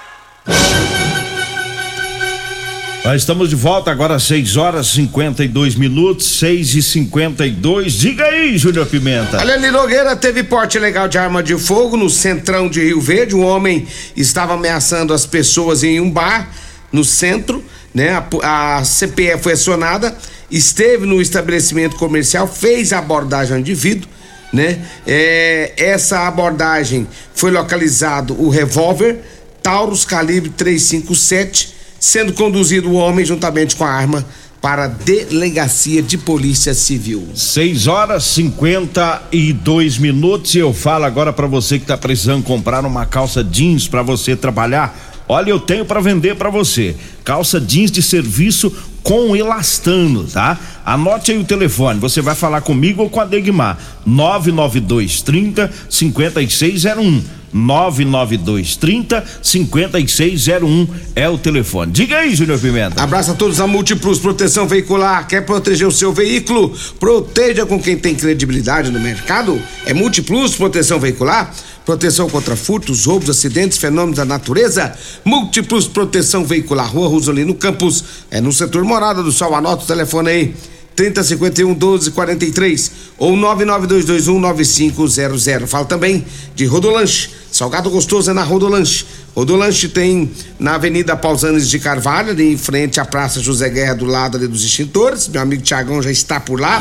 Nós 3.06 3.22
estamos 3.22 3.50
de 3.50 3.56
volta 3.56 3.92
agora 3.92 4.16
às 4.16 4.24
6 4.24 4.58
horas 4.58 4.88
52 4.88 5.76
minutos, 5.76 6.40
6 6.40 6.74
e 6.74 6.82
52 6.82 7.94
Diga 7.94 8.26
aí, 8.26 8.58
Júnior 8.58 8.88
Pimenta. 8.88 9.40
Aliane 9.40 9.70
Nogueira 9.70 10.16
teve 10.16 10.44
porte 10.44 10.80
legal 10.80 11.08
de 11.08 11.16
arma 11.20 11.44
de 11.44 11.56
fogo 11.56 11.96
no 11.96 12.10
centrão 12.10 12.68
de 12.68 12.84
Rio 12.84 13.00
Verde. 13.00 13.36
Um 13.36 13.46
homem 13.46 13.86
estava 14.18 14.56
ameaçando 14.56 15.14
as 15.14 15.24
pessoas 15.24 15.84
em 15.84 16.00
um 16.00 16.10
bar 16.10 16.50
no 16.92 17.04
centro, 17.06 17.64
né? 17.94 18.10
A, 18.42 18.80
a 18.80 18.84
CPE 18.84 19.38
foi 19.40 19.54
acionada, 19.54 20.18
esteve 20.50 21.06
no 21.06 21.22
estabelecimento 21.22 21.98
comercial, 21.98 22.48
fez 22.48 22.92
a 22.92 22.98
abordagem 22.98 23.54
ao 23.54 23.60
indivíduo, 23.60 24.10
né? 24.52 24.84
É, 25.06 25.74
essa 25.78 26.28
abordagem 26.28 27.08
foi 27.36 27.52
localizado 27.52 28.34
o 28.42 28.50
revólver 28.50 29.20
Taurus 29.62 30.06
calibre 30.06 30.50
357 30.50 31.75
sendo 32.00 32.34
conduzido 32.34 32.90
o 32.90 32.96
homem 32.96 33.26
juntamente 33.26 33.76
com 33.76 33.84
a 33.84 33.90
arma 33.90 34.26
para 34.62 34.86
a 34.86 34.88
delegacia 34.88 36.02
de 36.02 36.18
polícia 36.18 36.74
civil. 36.74 37.28
6 37.36 37.86
horas 37.86 38.24
52 38.24 39.98
minutos 40.00 40.56
e 40.56 40.58
eu 40.58 40.74
falo 40.74 41.06
agora 41.06 41.32
para 41.32 41.46
você 41.46 41.78
que 41.78 41.86
tá 41.86 41.96
precisando 41.96 42.44
comprar 42.44 42.84
uma 42.84 43.06
calça 43.06 43.44
jeans 43.44 43.88
para 43.88 44.02
você 44.02 44.36
trabalhar. 44.36 45.14
Olha, 45.28 45.50
eu 45.52 45.60
tenho 45.60 45.86
para 45.86 46.02
vender 46.02 46.36
para 46.36 46.50
você. 46.50 46.96
Calça 47.24 47.60
jeans 47.60 47.92
de 47.92 48.02
serviço 48.02 48.72
com 49.06 49.36
elastano, 49.36 50.24
tá? 50.24 50.58
Anote 50.84 51.32
aí 51.32 51.38
o 51.38 51.44
telefone. 51.44 52.00
Você 52.00 52.22
vai 52.22 52.34
falar 52.34 52.62
comigo 52.62 53.04
ou 53.04 53.10
com 53.10 53.22
a 53.22 53.26
Degmar. 53.26 53.78
992 54.04 55.22
30 55.22 55.72
5601. 55.88 57.24
992 57.54 58.76
30 58.76 59.24
5601 59.42 60.88
é 61.16 61.30
o 61.30 61.38
telefone. 61.38 61.92
Diga 61.92 62.18
aí, 62.18 62.36
Júnior 62.36 62.60
Pimenta. 62.60 63.02
Abraço 63.02 63.32
a 63.32 63.36
todos 63.36 63.62
a 63.62 63.68
Multiplus 63.68 64.20
Proteção 64.20 64.68
Veicular. 64.68 65.28
Quer 65.28 65.46
proteger 65.46 65.88
o 65.88 65.92
seu 65.92 66.12
veículo? 66.12 66.76
Proteja 67.00 67.66
com 67.66 67.80
quem 67.80 67.96
tem 67.96 68.16
credibilidade 68.16 68.90
no 68.90 69.00
mercado. 69.00 69.62
É 69.86 69.94
Multiplus 69.94 70.56
Proteção 70.56 71.00
Veicular. 71.00 71.54
Proteção 71.86 72.28
contra 72.28 72.56
furtos, 72.56 73.06
roubos, 73.06 73.30
acidentes, 73.30 73.78
fenômenos 73.78 74.18
da 74.18 74.26
natureza. 74.26 74.92
Múltiplos 75.24 75.88
Proteção 75.88 76.44
Veicular. 76.44 76.92
Rua 76.92 77.08
Rosolino 77.08 77.54
Campos. 77.54 78.04
É 78.32 78.42
no 78.42 78.52
setor 78.52 78.84
Morada 78.96 79.22
do 79.22 79.30
Sol. 79.30 79.54
Anota 79.54 79.84
o 79.84 79.88
telefone 79.88 80.30
aí. 80.30 80.56
3051 80.96 81.68
1243 81.68 82.92
ou 83.18 83.36
99221 83.36 84.40
9500. 84.40 85.70
Fala 85.70 85.84
também 85.84 86.26
de 86.56 86.66
Rodolanche. 86.66 87.30
Salgado 87.52 87.90
gostoso 87.90 88.32
é 88.32 88.34
na 88.34 88.44
Rodolanche. 88.44 89.06
Rodolanche 89.36 89.90
tem 89.90 90.32
na 90.58 90.76
Avenida 90.76 91.18
Pausanes 91.18 91.70
de 91.70 91.78
Carvalho, 91.78 92.30
ali 92.30 92.54
em 92.54 92.58
frente 92.58 92.98
à 93.02 93.04
Praça 93.04 93.42
José 93.42 93.70
Guerra, 93.70 93.96
do 93.96 94.06
lado 94.06 94.38
ali 94.38 94.48
dos 94.48 94.64
extintores. 94.64 95.28
Meu 95.28 95.42
amigo 95.42 95.62
Tiagão 95.62 96.02
já 96.02 96.10
está 96.10 96.40
por 96.40 96.58
lá. 96.58 96.80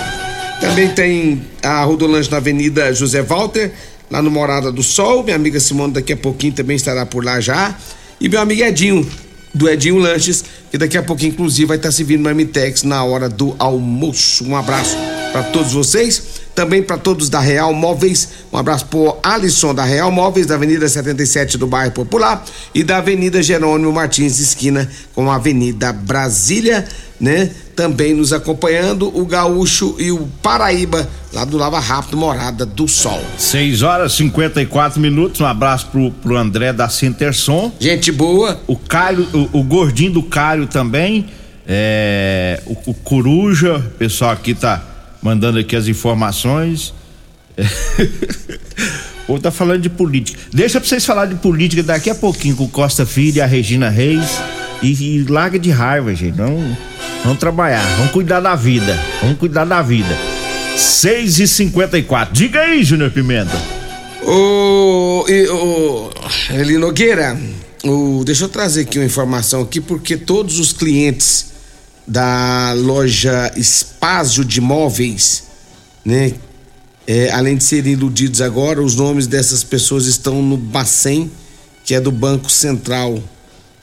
Também 0.60 0.90
tem 0.90 1.42
a 1.60 1.82
Rodolanche 1.82 2.30
na 2.30 2.36
Avenida 2.36 2.94
José 2.94 3.22
Walter, 3.22 3.72
lá 4.08 4.22
no 4.22 4.30
Morada 4.30 4.70
do 4.70 4.84
Sol. 4.84 5.24
Minha 5.24 5.34
amiga 5.34 5.58
Simone 5.58 5.94
daqui 5.94 6.12
a 6.12 6.16
pouquinho 6.16 6.52
também 6.52 6.76
estará 6.76 7.04
por 7.04 7.24
lá 7.24 7.40
já. 7.40 7.76
E 8.20 8.28
meu 8.28 8.40
amigo 8.40 8.62
Edinho, 8.62 9.04
do 9.54 9.68
Edinho 9.68 9.98
Lanches, 9.98 10.44
que 10.70 10.76
daqui 10.76 10.98
a 10.98 11.02
pouquinho, 11.02 11.32
inclusive, 11.32 11.66
vai 11.66 11.76
estar 11.76 11.92
servindo 11.92 12.22
no 12.22 12.88
na 12.88 13.04
hora 13.04 13.28
do 13.28 13.54
almoço. 13.58 14.44
Um 14.44 14.56
abraço 14.56 14.96
para 15.32 15.44
todos 15.44 15.72
vocês. 15.72 16.44
Também 16.54 16.82
para 16.82 16.96
todos 16.96 17.28
da 17.28 17.40
Real 17.40 17.72
Móveis. 17.72 18.28
Um 18.52 18.56
abraço 18.56 18.86
pro 18.86 19.16
Alisson 19.22 19.74
da 19.74 19.84
Real 19.84 20.10
Móveis, 20.12 20.46
da 20.46 20.54
Avenida 20.54 20.88
77 20.88 21.58
do 21.58 21.66
Bairro 21.66 21.90
Popular 21.90 22.44
e 22.72 22.84
da 22.84 22.98
Avenida 22.98 23.42
Jerônimo 23.42 23.92
Martins, 23.92 24.38
esquina 24.38 24.88
com 25.14 25.30
a 25.30 25.34
Avenida 25.34 25.92
Brasília, 25.92 26.86
né? 27.20 27.50
Também 27.74 28.14
nos 28.14 28.32
acompanhando 28.32 29.10
o 29.16 29.26
Gaúcho 29.26 29.96
e 29.98 30.12
o 30.12 30.28
Paraíba, 30.42 31.08
lá 31.32 31.44
do 31.44 31.56
Lava 31.56 31.80
Rápido, 31.80 32.16
Morada 32.16 32.64
do 32.64 32.86
Sol. 32.86 33.22
6 33.36 33.82
horas 33.82 34.12
e 34.12 34.16
54 34.18 35.00
minutos. 35.00 35.40
Um 35.40 35.46
abraço 35.46 35.86
pro, 35.88 36.10
pro 36.10 36.36
André 36.36 36.72
da 36.72 36.88
Centerson. 36.88 37.72
Gente 37.80 38.12
boa. 38.12 38.60
O 38.66 38.76
Caio, 38.76 39.28
o, 39.32 39.60
o 39.60 39.62
gordinho 39.62 40.12
do 40.12 40.22
Caio 40.22 40.66
também. 40.66 41.26
É, 41.66 42.62
o, 42.66 42.90
o 42.90 42.94
Coruja, 42.94 43.78
o 43.78 43.90
pessoal 43.98 44.32
aqui 44.32 44.54
tá 44.54 44.82
mandando 45.22 45.58
aqui 45.58 45.74
as 45.74 45.88
informações. 45.88 46.92
Ou 49.26 49.38
tá 49.38 49.50
falando 49.50 49.82
de 49.82 49.90
política. 49.90 50.38
Deixa 50.52 50.78
pra 50.80 50.88
vocês 50.88 51.04
falar 51.04 51.26
de 51.26 51.36
política 51.36 51.82
daqui 51.82 52.10
a 52.10 52.14
pouquinho 52.14 52.56
com 52.56 52.64
o 52.64 52.68
Costa 52.68 53.06
Filho 53.06 53.38
e 53.38 53.40
a 53.40 53.46
Regina 53.46 53.88
Reis. 53.88 54.40
E, 54.82 55.16
e 55.16 55.24
larga 55.24 55.58
de 55.58 55.70
raiva, 55.70 56.14
gente. 56.14 56.36
Não, 56.36 56.76
vamos 57.22 57.38
trabalhar, 57.38 57.84
vamos 57.96 58.12
cuidar 58.12 58.40
da 58.40 58.54
vida. 58.54 58.98
Vamos 59.22 59.38
cuidar 59.38 59.64
da 59.64 59.80
vida. 59.80 60.14
6 60.76 61.38
e 61.38 61.48
54 61.48 62.34
Diga 62.34 62.60
aí, 62.60 62.82
Júnior 62.82 63.10
Pimenta. 63.10 63.56
Ô, 64.22 65.24
ô, 65.52 66.10
Eli 66.50 66.78
Nogueira, 66.78 67.38
ô, 67.84 68.22
deixa 68.24 68.44
eu 68.44 68.48
trazer 68.48 68.82
aqui 68.82 68.98
uma 68.98 69.04
informação 69.04 69.62
aqui, 69.62 69.80
porque 69.80 70.16
todos 70.16 70.58
os 70.58 70.72
clientes 70.72 71.52
da 72.06 72.72
loja 72.76 73.52
Espaço 73.56 74.44
de 74.44 74.60
Móveis, 74.60 75.44
né? 76.04 76.32
É, 77.06 77.30
além 77.32 77.56
de 77.56 77.64
serem 77.64 77.92
iludidos 77.92 78.40
agora, 78.40 78.82
os 78.82 78.94
nomes 78.94 79.26
dessas 79.26 79.62
pessoas 79.62 80.06
estão 80.06 80.42
no 80.42 80.56
Bacen, 80.56 81.30
que 81.84 81.94
é 81.94 82.00
do 82.00 82.10
Banco 82.10 82.50
Central. 82.50 83.22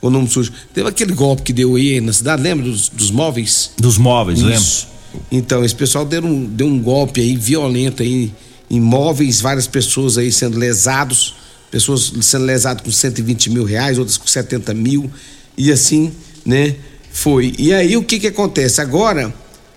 O 0.02 0.10
nome 0.10 0.28
sujo. 0.28 0.52
Teve 0.74 0.90
aquele 0.90 1.14
golpe 1.14 1.44
que 1.44 1.54
deu 1.54 1.76
aí 1.76 2.02
na 2.02 2.12
cidade, 2.12 2.42
lembra 2.42 2.66
dos, 2.66 2.90
dos 2.90 3.12
móveis? 3.12 3.72
Dos 3.78 3.98
móveis, 3.98 4.40
Isso. 4.40 4.48
lembro. 4.48 4.92
Então, 5.32 5.64
esse 5.64 5.76
pessoal 5.76 6.06
deu 6.06 6.24
um, 6.24 6.46
deu 6.46 6.66
um 6.66 6.82
golpe 6.82 7.22
aí 7.22 7.36
violento 7.36 8.02
aí 8.02 8.34
em 8.70 8.80
móveis, 8.80 9.42
várias 9.42 9.68
pessoas 9.68 10.18
aí 10.18 10.32
sendo 10.32 10.58
lesados, 10.58 11.36
pessoas 11.70 12.14
sendo 12.22 12.46
lesadas 12.46 12.82
com 12.82 12.92
120 12.92 13.50
mil 13.50 13.66
reais, 13.66 14.00
outras 14.00 14.18
com 14.18 14.26
70 14.26 14.74
mil, 14.74 15.12
e 15.58 15.72
assim, 15.72 16.12
né? 16.46 16.76
Foi. 17.12 17.54
E 17.60 17.74
aí 17.74 17.98
o 17.98 18.04
que 18.04 18.20
que 18.20 18.28
acontece? 18.28 18.80
Agora, 18.80 19.34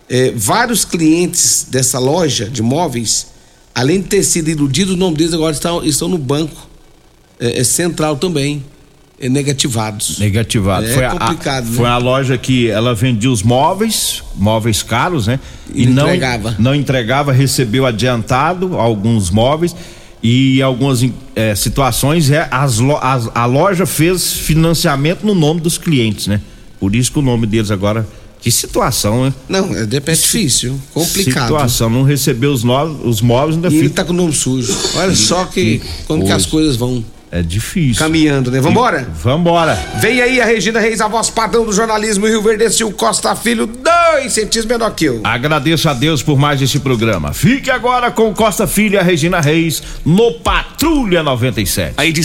é, 0.08 0.30
vários 0.30 0.84
clientes 0.84 1.66
dessa 1.68 1.98
loja 1.98 2.48
de 2.48 2.62
móveis, 2.62 3.26
além 3.74 4.00
de 4.00 4.08
ter 4.08 4.22
sido 4.22 4.48
iludidos, 4.50 4.94
o 4.94 4.96
nome 4.96 5.16
deles 5.16 5.32
agora 5.34 5.52
estão, 5.52 5.84
estão 5.84 6.08
no 6.08 6.18
banco 6.18 6.68
é, 7.40 7.60
é 7.60 7.64
central 7.64 8.16
também. 8.16 8.64
É, 9.18 9.28
negativados. 9.28 10.18
Negativado. 10.18 10.86
É 10.86 10.92
foi 10.92 11.08
complicado, 11.08 11.66
a, 11.66 11.70
né? 11.70 11.76
Foi 11.76 11.86
a 11.86 11.98
loja 11.98 12.36
que 12.36 12.68
ela 12.68 12.94
vendia 12.94 13.30
os 13.30 13.42
móveis, 13.44 14.22
móveis 14.34 14.82
caros, 14.82 15.28
né? 15.28 15.38
E 15.72 15.86
não 15.86 16.06
entregava. 16.06 16.56
Não 16.58 16.74
entregava, 16.74 17.32
recebeu 17.32 17.86
adiantado 17.86 18.76
alguns 18.76 19.30
móveis 19.30 19.74
e 20.20 20.60
algumas 20.60 21.00
eh, 21.36 21.54
situações 21.54 22.28
é, 22.30 22.48
as, 22.50 22.80
as- 23.00 23.30
a 23.34 23.46
loja 23.46 23.86
fez 23.86 24.32
financiamento 24.32 25.24
no 25.24 25.34
nome 25.34 25.60
dos 25.60 25.78
clientes, 25.78 26.26
né? 26.26 26.40
Por 26.80 26.94
isso 26.94 27.12
que 27.12 27.18
o 27.20 27.22
nome 27.22 27.46
deles 27.46 27.70
agora. 27.70 28.06
Que 28.44 28.50
situação, 28.50 29.24
né? 29.24 29.34
Não, 29.48 29.74
é, 29.74 29.82
é 29.84 29.86
difícil, 30.14 30.78
complicado. 30.92 31.46
Situação, 31.46 31.88
não 31.88 32.02
recebeu 32.02 32.52
os, 32.52 32.62
no, 32.62 32.84
os 33.08 33.20
móveis 33.22 33.56
ainda 33.56 33.68
E 33.68 33.74
ele 33.78 33.82
fica. 33.88 33.94
tá 34.02 34.04
com 34.04 34.12
o 34.12 34.16
nome 34.16 34.32
sujo. 34.34 34.72
Olha 34.96 35.14
só 35.14 35.46
que 35.46 35.80
como 36.06 36.24
que 36.26 36.30
as 36.32 36.44
coisas 36.44 36.76
vão 36.76 37.02
É 37.32 37.40
difícil. 37.42 37.96
caminhando, 38.04 38.50
né? 38.50 38.60
Vambora? 38.60 39.08
Vambora. 39.22 39.74
Vem 40.00 40.20
aí 40.20 40.40
a 40.40 40.44
Regina 40.44 40.78
Reis, 40.78 41.00
a 41.00 41.08
voz 41.08 41.30
padrão 41.30 41.64
do 41.64 41.72
jornalismo 41.72 42.26
Rio 42.26 42.42
Verde, 42.42 42.84
o 42.84 42.92
Costa 42.92 43.34
Filho, 43.34 43.66
dois 43.66 44.32
centímetros 44.32 44.66
menor 44.66 44.90
que 44.94 45.06
eu. 45.06 45.20
Agradeço 45.24 45.88
a 45.88 45.94
Deus 45.94 46.22
por 46.22 46.38
mais 46.38 46.60
esse 46.62 46.78
programa. 46.78 47.32
Fique 47.32 47.70
agora 47.70 48.10
com 48.10 48.32
Costa 48.34 48.66
Filho 48.66 48.94
e 48.94 48.98
a 48.98 49.02
Regina 49.02 49.40
Reis 49.40 49.82
no 50.04 50.32
Patrulha 50.34 51.22
97. 51.22 51.94
A 51.96 52.04
edição 52.06 52.24